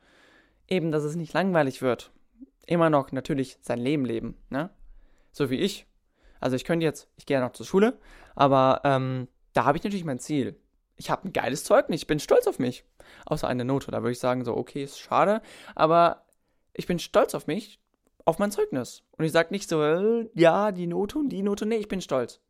Eben, 0.69 0.91
dass 0.91 1.05
es 1.05 1.17
nicht 1.17 1.33
langweilig 1.33 1.83
wird. 1.83 2.13
Immer 2.67 2.91
noch 2.91 3.13
natürlich 3.13 3.59
sein 3.61 3.79
Leben 3.79 4.05
leben, 4.05 4.37
ne? 4.51 4.71
So 5.33 5.51
wie 5.51 5.61
ich. 5.61 5.87
Also 6.41 6.57
ich 6.57 6.65
könnte 6.65 6.85
jetzt, 6.85 7.09
ich 7.17 7.27
gehe 7.27 7.37
ja 7.37 7.45
noch 7.45 7.53
zur 7.53 7.67
Schule, 7.67 7.99
aber 8.35 8.81
ähm, 8.85 9.29
da 9.53 9.65
habe 9.65 9.79
ich 9.79 9.85
natürlich 9.85 10.05
mein 10.05 10.19
Ziel. 10.19 10.59
Ich 10.97 11.11
habe 11.11 11.29
ein 11.29 11.33
geiles 11.33 11.65
Zeugnis, 11.65 12.03
ich 12.03 12.07
bin 12.07 12.21
stolz 12.21 12.47
auf 12.47 12.59
mich. 12.59 12.85
Außer 13.27 13.47
eine 13.47 13.65
Note, 13.65 13.91
da 13.91 14.03
würde 14.03 14.13
ich 14.13 14.19
sagen, 14.19 14.45
so, 14.45 14.57
okay, 14.57 14.85
ist 14.85 14.99
schade, 14.99 15.43
aber 15.75 16.25
ich 16.75 16.87
bin 16.87 16.99
stolz 16.99 17.35
auf 17.35 17.47
mich, 17.47 17.81
auf 18.25 18.39
mein 18.39 18.51
Zeugnis. 18.51 19.03
Und 19.13 19.25
ich 19.25 19.33
sage 19.33 19.49
nicht 19.51 19.69
so, 19.69 19.83
äh, 19.83 20.29
ja, 20.35 20.73
die 20.73 20.87
Note 20.87 21.19
und 21.19 21.29
die 21.29 21.43
Note, 21.43 21.67
nee, 21.67 21.77
ich 21.77 21.89
bin 21.89 22.01
stolz. 22.01 22.41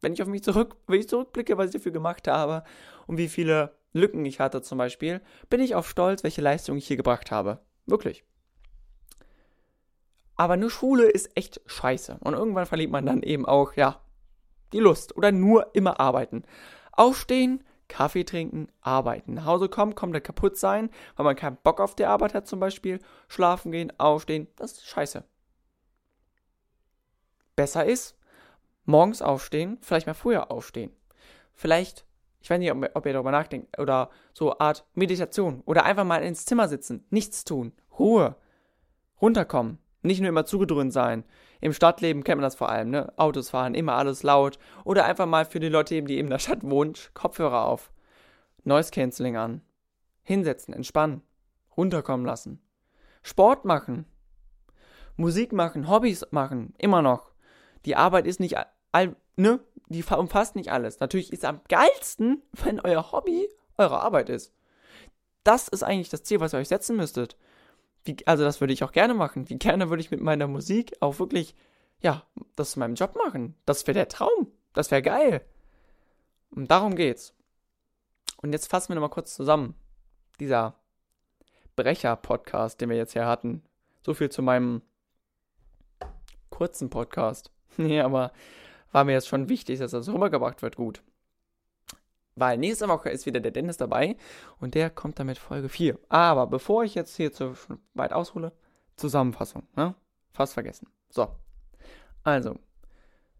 Wenn 0.00 0.12
ich 0.12 0.22
auf 0.22 0.28
mich 0.28 0.42
zurück, 0.42 0.76
wenn 0.86 1.00
ich 1.00 1.08
zurückblicke, 1.08 1.56
was 1.56 1.66
ich 1.66 1.72
dafür 1.72 1.92
gemacht 1.92 2.28
habe 2.28 2.64
und 3.06 3.16
wie 3.16 3.28
viele 3.28 3.76
Lücken 3.92 4.24
ich 4.26 4.40
hatte 4.40 4.60
zum 4.60 4.76
Beispiel, 4.76 5.20
bin 5.48 5.60
ich 5.60 5.74
auch 5.74 5.84
stolz, 5.84 6.24
welche 6.24 6.42
Leistung 6.42 6.76
ich 6.76 6.86
hier 6.86 6.96
gebracht 6.96 7.30
habe. 7.30 7.60
Wirklich. 7.86 8.24
Aber 10.36 10.56
nur 10.56 10.70
Schule 10.70 11.08
ist 11.08 11.36
echt 11.36 11.60
scheiße. 11.66 12.18
Und 12.20 12.34
irgendwann 12.34 12.66
verliert 12.66 12.90
man 12.90 13.06
dann 13.06 13.22
eben 13.22 13.46
auch, 13.46 13.74
ja, 13.74 14.00
die 14.72 14.80
Lust. 14.80 15.16
Oder 15.16 15.30
nur 15.32 15.74
immer 15.74 16.00
arbeiten. 16.00 16.42
Aufstehen, 16.96 17.64
Kaffee 17.88 18.24
trinken, 18.24 18.68
arbeiten. 18.80 19.34
Nach 19.34 19.44
Hause 19.44 19.68
kommen, 19.68 19.94
komplett 19.94 20.24
kaputt 20.24 20.56
sein, 20.56 20.90
weil 21.16 21.24
man 21.24 21.36
keinen 21.36 21.58
Bock 21.62 21.80
auf 21.80 21.94
die 21.94 22.06
Arbeit 22.06 22.34
hat 22.34 22.46
zum 22.46 22.60
Beispiel. 22.60 22.98
Schlafen 23.28 23.72
gehen, 23.72 23.92
aufstehen, 23.98 24.48
das 24.56 24.72
ist 24.72 24.86
scheiße. 24.86 25.24
Besser 27.56 27.84
ist, 27.84 28.18
morgens 28.84 29.22
aufstehen, 29.22 29.78
vielleicht 29.80 30.06
mal 30.06 30.14
früher 30.14 30.50
aufstehen. 30.50 30.90
Vielleicht 31.54 32.04
ich 32.44 32.50
weiß 32.50 32.58
nicht, 32.58 32.70
ob 32.70 33.06
ihr 33.06 33.12
darüber 33.14 33.30
nachdenkt, 33.30 33.78
oder 33.78 34.10
so 34.34 34.58
Art 34.58 34.84
Meditation 34.92 35.62
oder 35.64 35.84
einfach 35.86 36.04
mal 36.04 36.22
ins 36.22 36.44
Zimmer 36.44 36.68
sitzen, 36.68 37.06
nichts 37.08 37.44
tun, 37.44 37.72
Ruhe, 37.98 38.36
runterkommen, 39.18 39.78
nicht 40.04 40.20
nur 40.20 40.28
immer 40.28 40.44
zugedröhnt 40.44 40.92
sein. 40.92 41.24
Im 41.60 41.72
Stadtleben 41.72 42.24
kennt 42.24 42.38
man 42.38 42.46
das 42.46 42.54
vor 42.54 42.68
allem, 42.68 42.90
ne? 42.90 43.12
Autos 43.16 43.50
fahren, 43.50 43.74
immer 43.74 43.94
alles 43.94 44.22
laut. 44.22 44.58
Oder 44.84 45.04
einfach 45.04 45.26
mal 45.26 45.44
für 45.44 45.60
die 45.60 45.68
Leute, 45.68 46.02
die 46.02 46.16
eben 46.16 46.26
in 46.26 46.30
der 46.30 46.38
Stadt 46.38 46.62
wohnen, 46.62 46.94
Kopfhörer 47.14 47.64
auf. 47.64 47.90
Noise 48.64 48.90
Cancelling 48.90 49.36
an. 49.36 49.62
Hinsetzen, 50.22 50.74
entspannen. 50.74 51.22
Runterkommen 51.76 52.26
lassen. 52.26 52.60
Sport 53.22 53.64
machen. 53.64 54.06
Musik 55.16 55.52
machen, 55.52 55.88
Hobbys 55.88 56.26
machen, 56.30 56.74
immer 56.78 57.00
noch. 57.00 57.32
die 57.84 57.96
Arbeit 57.96 58.26
ist 58.26 58.40
nicht 58.40 58.56
all, 58.92 59.16
ne, 59.36 59.60
die 59.88 60.02
umfasst 60.02 60.56
nicht 60.56 60.72
alles. 60.72 61.00
Natürlich 61.00 61.32
ist 61.32 61.44
es 61.44 61.48
am 61.48 61.60
geilsten, 61.68 62.42
wenn 62.52 62.80
euer 62.80 63.12
Hobby 63.12 63.48
eure 63.76 64.00
Arbeit 64.00 64.28
ist. 64.28 64.52
Das 65.44 65.68
ist 65.68 65.82
eigentlich 65.82 66.08
das 66.08 66.22
Ziel, 66.22 66.40
was 66.40 66.54
ihr 66.54 66.58
euch 66.58 66.68
setzen 66.68 66.96
müsstet. 66.96 67.36
Wie, 68.04 68.16
also 68.26 68.44
das 68.44 68.60
würde 68.60 68.72
ich 68.72 68.84
auch 68.84 68.92
gerne 68.92 69.14
machen. 69.14 69.48
Wie 69.48 69.58
gerne 69.58 69.88
würde 69.88 70.02
ich 70.02 70.10
mit 70.10 70.20
meiner 70.20 70.46
Musik 70.46 70.94
auch 71.00 71.18
wirklich, 71.18 71.54
ja, 72.00 72.24
das 72.56 72.72
zu 72.72 72.78
meinem 72.78 72.94
Job 72.94 73.16
machen. 73.16 73.54
Das 73.64 73.86
wäre 73.86 73.94
der 73.94 74.08
Traum. 74.08 74.52
Das 74.74 74.90
wäre 74.90 75.02
geil. 75.02 75.44
Und 76.50 76.70
darum 76.70 76.94
geht's. 76.94 77.34
Und 78.42 78.52
jetzt 78.52 78.70
fassen 78.70 78.90
wir 78.90 78.96
nochmal 78.96 79.10
kurz 79.10 79.34
zusammen. 79.34 79.74
Dieser 80.38 80.74
Brecher-Podcast, 81.76 82.80
den 82.80 82.90
wir 82.90 82.96
jetzt 82.96 83.14
hier 83.14 83.26
hatten. 83.26 83.62
So 84.02 84.14
viel 84.14 84.30
zu 84.30 84.42
meinem 84.42 84.82
kurzen 86.50 86.90
Podcast. 86.90 87.50
nee, 87.76 88.00
aber 88.00 88.32
war 88.92 89.04
mir 89.04 89.12
jetzt 89.12 89.28
schon 89.28 89.48
wichtig, 89.48 89.78
dass 89.78 89.92
das 89.92 90.08
rübergebracht 90.08 90.62
wird, 90.62 90.76
gut. 90.76 91.02
Weil 92.36 92.58
nächste 92.58 92.88
Woche 92.88 93.10
ist 93.10 93.26
wieder 93.26 93.40
der 93.40 93.52
Dennis 93.52 93.76
dabei 93.76 94.16
und 94.60 94.74
der 94.74 94.90
kommt 94.90 95.18
dann 95.18 95.26
mit 95.28 95.38
Folge 95.38 95.68
4. 95.68 95.98
Aber 96.08 96.46
bevor 96.46 96.82
ich 96.84 96.94
jetzt 96.94 97.16
hier 97.16 97.32
zu 97.32 97.54
weit 97.94 98.12
aushole, 98.12 98.52
Zusammenfassung, 98.96 99.64
ne? 99.76 99.94
Fast 100.32 100.54
vergessen. 100.54 100.88
So. 101.10 101.28
Also, 102.24 102.56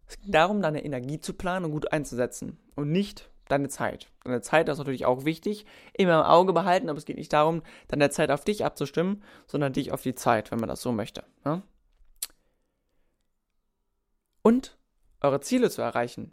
es 0.07 0.17
geht 0.19 0.33
darum, 0.33 0.61
deine 0.61 0.85
Energie 0.85 1.19
zu 1.19 1.33
planen 1.33 1.65
und 1.65 1.71
gut 1.71 1.91
einzusetzen 1.91 2.57
und 2.75 2.91
nicht 2.91 3.29
deine 3.47 3.69
Zeit. 3.69 4.11
Deine 4.23 4.41
Zeit 4.41 4.69
ist 4.69 4.77
natürlich 4.77 5.05
auch 5.05 5.25
wichtig, 5.25 5.65
immer 5.93 6.19
im 6.19 6.25
Auge 6.25 6.53
behalten, 6.53 6.89
aber 6.89 6.97
es 6.97 7.05
geht 7.05 7.17
nicht 7.17 7.33
darum, 7.33 7.63
deine 7.87 8.09
Zeit 8.09 8.31
auf 8.31 8.43
dich 8.43 8.65
abzustimmen, 8.65 9.23
sondern 9.45 9.73
dich 9.73 9.91
auf 9.91 10.01
die 10.01 10.15
Zeit, 10.15 10.51
wenn 10.51 10.59
man 10.59 10.69
das 10.69 10.81
so 10.81 10.91
möchte. 10.91 11.23
Ne? 11.43 11.61
Und 14.41 14.77
eure 15.21 15.41
Ziele 15.41 15.69
zu 15.69 15.81
erreichen. 15.81 16.31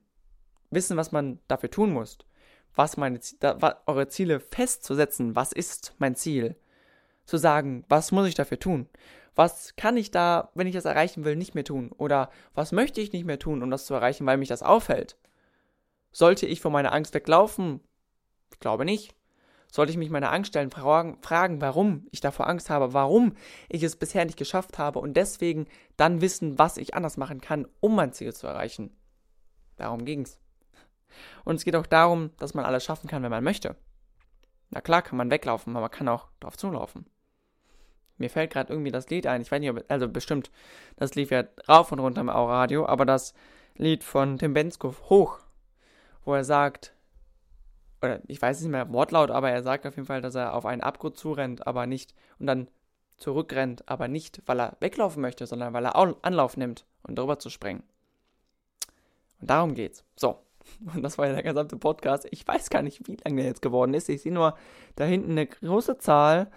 Wissen, 0.71 0.97
was 0.97 1.13
man 1.13 1.39
dafür 1.49 1.71
tun 1.71 1.93
muss. 1.93 2.19
Was 2.75 2.97
meine, 2.97 3.21
da, 3.41 3.83
eure 3.87 4.09
Ziele 4.09 4.41
festzusetzen. 4.41 5.37
Was 5.37 5.53
ist 5.53 5.95
mein 5.99 6.15
Ziel? 6.15 6.57
Zu 7.25 7.37
sagen, 7.37 7.85
was 7.89 8.13
muss 8.13 8.27
ich 8.27 8.35
dafür 8.35 8.59
tun? 8.59 8.89
Was 9.35 9.77
kann 9.77 9.97
ich 9.97 10.11
da, 10.11 10.51
wenn 10.55 10.67
ich 10.67 10.75
das 10.75 10.85
erreichen 10.85 11.25
will, 11.25 11.37
nicht 11.37 11.55
mehr 11.55 11.65
tun? 11.65 11.93
Oder 11.93 12.31
was 12.55 12.73
möchte 12.73 13.01
ich 13.01 13.13
nicht 13.13 13.25
mehr 13.25 13.39
tun, 13.39 13.63
um 13.63 13.71
das 13.71 13.87
zu 13.87 13.95
erreichen, 13.95 14.27
weil 14.27 14.37
mich 14.37 14.49
das 14.49 14.63
auffällt? 14.63 15.17
Sollte 16.11 16.47
ich 16.47 16.61
vor 16.61 16.71
meiner 16.71 16.93
Angst 16.93 17.15
weglaufen? 17.15 17.81
Ich 18.53 18.61
glaube 18.61 18.85
nicht. 18.85 19.15
Sollte 19.71 19.91
ich 19.91 19.97
mich 19.97 20.11
meiner 20.11 20.33
Angst 20.33 20.51
stellen, 20.51 20.71
fragen, 20.71 21.17
fragen, 21.23 21.63
warum 21.63 22.07
ich 22.11 22.21
davor 22.21 22.47
Angst 22.47 22.69
habe, 22.69 22.93
warum 22.93 23.35
ich 23.71 23.83
es 23.83 23.97
bisher 23.97 24.27
nicht 24.27 24.37
geschafft 24.37 24.77
habe 24.77 24.99
und 24.99 25.17
deswegen 25.17 25.67
dann 25.97 26.21
wissen, 26.21 26.59
was 26.59 26.77
ich 26.77 26.95
anders 26.95 27.17
machen 27.17 27.41
kann, 27.41 27.67
um 27.81 27.95
mein 27.95 28.13
Ziel 28.13 28.35
zu 28.35 28.47
erreichen. 28.47 28.95
Darum 29.77 30.05
ging's. 30.05 30.42
Und 31.45 31.57
es 31.57 31.65
geht 31.65 31.77
auch 31.77 31.87
darum, 31.87 32.31
dass 32.39 32.55
man 32.55 32.65
alles 32.65 32.85
schaffen 32.85 33.09
kann, 33.09 33.23
wenn 33.23 33.31
man 33.31 33.45
möchte. 33.45 33.77
Na 34.71 34.81
klar 34.81 35.03
kann 35.03 35.19
man 35.19 35.31
weglaufen, 35.31 35.73
aber 35.73 35.83
man 35.83 35.91
kann 35.91 36.09
auch 36.09 36.29
drauf 36.41 36.57
zulaufen. 36.57 37.07
Mir 38.19 38.31
fällt 38.31 38.53
gerade 38.53 38.73
irgendwie 38.73 38.91
das 38.91 39.11
Lied 39.11 39.27
ein. 39.27 39.43
Ich 39.43 39.51
weiß 39.51 39.61
nicht, 39.61 39.71
ob, 39.71 39.85
also 39.89 40.09
bestimmt, 40.09 40.51
das 40.97 41.15
lief 41.15 41.31
ja 41.31 41.45
rauf 41.69 41.93
und 41.93 41.99
runter 41.99 42.21
im 42.21 42.29
Auradio, 42.29 42.87
aber 42.87 43.05
das 43.05 43.35
Lied 43.77 44.05
von 44.05 44.39
Tim 44.39 44.55
Benskow, 44.55 45.09
Hoch, 45.09 45.39
wo 46.25 46.35
er 46.35 46.45
sagt, 46.45 46.95
oder 48.01 48.21
ich 48.27 48.41
weiß 48.41 48.61
nicht 48.61 48.71
mehr 48.71 48.93
Wortlaut, 48.93 49.31
aber 49.31 49.51
er 49.51 49.63
sagt 49.63 49.87
auf 49.87 49.97
jeden 49.97 50.07
Fall, 50.07 50.23
dass 50.23 50.35
er 50.35 50.55
auf 50.55 50.67
einen 50.67 50.83
Abgrund 50.83 51.17
zurennt, 51.17 51.67
aber 51.67 51.87
nicht 51.87 52.15
und 52.39 52.47
dann 52.47 52.69
zurückrennt, 53.17 53.89
aber 53.89 54.09
nicht, 54.09 54.43
weil 54.47 54.61
er 54.61 54.77
weglaufen 54.81 55.23
möchte, 55.23 55.47
sondern 55.47 55.73
weil 55.73 55.87
er 55.87 55.97
Anlauf 55.97 56.57
nimmt 56.57 56.85
um 57.03 57.15
drüber 57.15 57.39
zu 57.39 57.51
sprengen. 57.51 57.83
Und 59.41 59.51
darum 59.51 59.75
geht's. 59.75 60.05
So. 60.17 60.39
Und 60.95 61.03
das 61.03 61.19
war 61.19 61.27
ja 61.27 61.35
der 61.35 61.43
gesamte 61.43 61.77
Podcast. 61.77 62.27
Ich 62.31 62.47
weiß 62.47 62.71
gar 62.71 62.83
nicht, 62.83 63.07
wie 63.07 63.17
lange 63.25 63.37
der 63.37 63.47
jetzt 63.47 63.63
geworden 63.63 63.95
ist. 63.95 64.09
Ich 64.09 64.23
sehe 64.23 64.33
nur 64.33 64.57
da 64.97 65.05
hinten 65.05 65.33
eine 65.33 65.47
große 65.47 65.99
Zahl. 65.99 66.51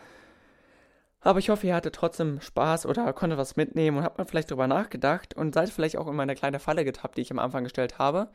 Aber 1.22 1.40
ich 1.40 1.50
hoffe, 1.50 1.66
ihr 1.66 1.76
hattet 1.76 1.96
trotzdem 1.96 2.40
Spaß 2.40 2.86
oder 2.86 3.12
konntet 3.14 3.40
was 3.40 3.56
mitnehmen 3.56 3.98
und 3.98 4.04
habt 4.04 4.20
mal 4.20 4.26
vielleicht 4.26 4.52
drüber 4.52 4.68
nachgedacht 4.68 5.36
und 5.36 5.56
seid 5.56 5.70
vielleicht 5.70 5.98
auch 5.98 6.08
in 6.08 6.16
meine 6.16 6.36
kleine 6.36 6.60
Falle 6.60 6.86
getappt, 6.86 7.18
die 7.18 7.22
ich 7.22 7.32
am 7.32 7.40
Anfang 7.40 7.64
gestellt 7.64 7.98
habe 7.98 8.30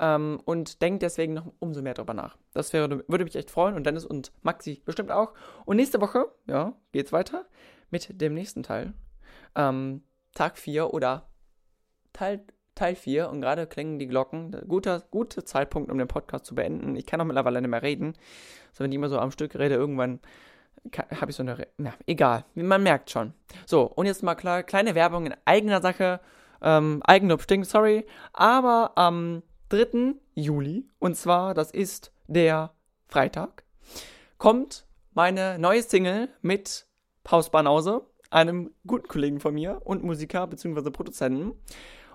ähm, 0.00 0.40
und 0.44 0.82
denkt 0.82 1.02
deswegen 1.02 1.34
noch 1.34 1.46
umso 1.60 1.80
mehr 1.80 1.94
drüber 1.94 2.14
nach. 2.14 2.36
Das 2.52 2.72
wäre, 2.72 3.04
würde 3.08 3.24
mich 3.24 3.36
echt 3.36 3.50
freuen 3.50 3.76
und 3.76 3.86
Dennis 3.86 4.04
und 4.04 4.32
Maxi 4.42 4.82
bestimmt 4.84 5.12
auch. 5.12 5.32
Und 5.64 5.76
nächste 5.76 6.00
Woche, 6.00 6.26
ja, 6.46 6.74
geht's 6.90 7.12
weiter 7.12 7.46
mit 7.90 8.20
dem 8.20 8.34
nächsten 8.34 8.64
Teil. 8.64 8.94
Ähm, 9.54 10.02
Tag 10.34 10.58
4 10.58 10.92
oder 10.92 11.28
Teil, 12.12 12.44
Teil 12.74 12.94
4 12.94 13.28
und 13.28 13.40
gerade 13.40 13.66
klingen 13.66 13.98
die 13.98 14.06
Glocken. 14.06 14.56
Guter, 14.66 15.02
guter 15.10 15.44
Zeitpunkt, 15.44 15.90
um 15.90 15.98
den 15.98 16.08
Podcast 16.08 16.46
zu 16.46 16.54
beenden. 16.54 16.96
Ich 16.96 17.06
kann 17.06 17.20
auch 17.20 17.24
mittlerweile 17.24 17.60
nicht 17.60 17.70
mehr 17.70 17.82
reden. 17.82 18.14
So, 18.72 18.84
wenn 18.84 18.92
ich 18.92 18.96
immer 18.96 19.08
so 19.08 19.18
am 19.18 19.30
Stück 19.30 19.54
rede, 19.56 19.74
irgendwann 19.74 20.20
habe 21.20 21.30
ich 21.30 21.36
so 21.36 21.42
eine. 21.42 21.66
Na, 21.76 21.94
egal. 22.06 22.44
Man 22.54 22.82
merkt 22.82 23.10
schon. 23.10 23.34
So, 23.66 23.82
und 23.82 24.06
jetzt 24.06 24.22
mal 24.22 24.34
klar, 24.34 24.62
kleine 24.62 24.94
Werbung 24.94 25.26
in 25.26 25.34
eigener 25.44 25.80
Sache. 25.80 26.20
Ähm, 26.60 27.02
Eigenlob 27.04 27.42
stinkt, 27.42 27.66
sorry. 27.66 28.06
Aber 28.32 28.92
am 28.96 29.42
3. 29.68 30.14
Juli, 30.34 30.88
und 30.98 31.16
zwar, 31.16 31.54
das 31.54 31.70
ist 31.70 32.12
der 32.26 32.72
Freitag, 33.08 33.64
kommt 34.38 34.86
meine 35.12 35.58
neue 35.58 35.82
Single 35.82 36.28
mit 36.40 36.86
Paus 37.24 37.50
Banause, 37.50 38.06
einem 38.30 38.70
guten 38.86 39.08
Kollegen 39.08 39.40
von 39.40 39.54
mir 39.54 39.82
und 39.84 40.02
Musiker 40.02 40.46
bzw. 40.46 40.90
Produzenten. 40.90 41.52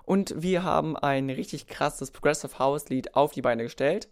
Und 0.08 0.32
wir 0.38 0.62
haben 0.62 0.96
ein 0.96 1.28
richtig 1.28 1.66
krasses 1.66 2.10
Progressive 2.10 2.58
House 2.58 2.88
Lied 2.88 3.14
auf 3.14 3.32
die 3.32 3.42
Beine 3.42 3.64
gestellt. 3.64 4.08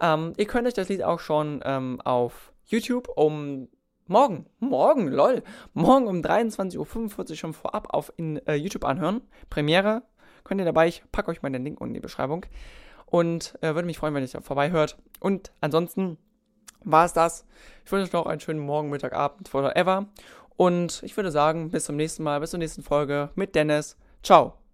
Ähm, 0.00 0.32
ihr 0.38 0.46
könnt 0.46 0.66
euch 0.66 0.72
das 0.72 0.88
Lied 0.88 1.02
auch 1.02 1.20
schon 1.20 1.60
ähm, 1.62 2.00
auf 2.00 2.54
YouTube 2.64 3.10
um 3.14 3.68
morgen, 4.06 4.46
morgen, 4.60 5.08
lol, 5.08 5.42
morgen 5.74 6.06
um 6.06 6.22
23.45 6.22 6.78
Uhr 6.78 7.36
schon 7.36 7.52
vorab 7.52 7.92
auf 7.92 8.14
in 8.16 8.38
äh, 8.46 8.54
YouTube 8.54 8.86
anhören. 8.86 9.20
Premiere 9.50 10.04
könnt 10.42 10.58
ihr 10.58 10.64
dabei. 10.64 10.88
Ich 10.88 11.02
packe 11.12 11.30
euch 11.30 11.42
mal 11.42 11.52
den 11.52 11.64
Link 11.64 11.82
unten 11.82 11.90
in 11.90 12.00
die 12.00 12.00
Beschreibung. 12.00 12.46
Und 13.04 13.58
äh, 13.60 13.74
würde 13.74 13.84
mich 13.84 13.98
freuen, 13.98 14.14
wenn 14.14 14.24
ihr 14.24 14.40
vorbei 14.40 14.70
hört. 14.70 14.96
Und 15.20 15.52
ansonsten 15.60 16.16
war 16.82 17.04
es 17.04 17.12
das. 17.12 17.44
Ich 17.84 17.92
wünsche 17.92 18.06
euch 18.06 18.12
noch 18.14 18.24
einen 18.24 18.40
schönen 18.40 18.60
Morgen, 18.60 18.88
Mittag, 18.88 19.12
Abend, 19.12 19.52
whatever. 19.52 20.06
Und 20.56 21.02
ich 21.02 21.14
würde 21.14 21.30
sagen, 21.30 21.72
bis 21.72 21.84
zum 21.84 21.96
nächsten 21.96 22.22
Mal, 22.22 22.40
bis 22.40 22.52
zur 22.52 22.58
nächsten 22.58 22.82
Folge 22.82 23.28
mit 23.34 23.54
Dennis. 23.54 23.98
Ciao. 24.22 24.65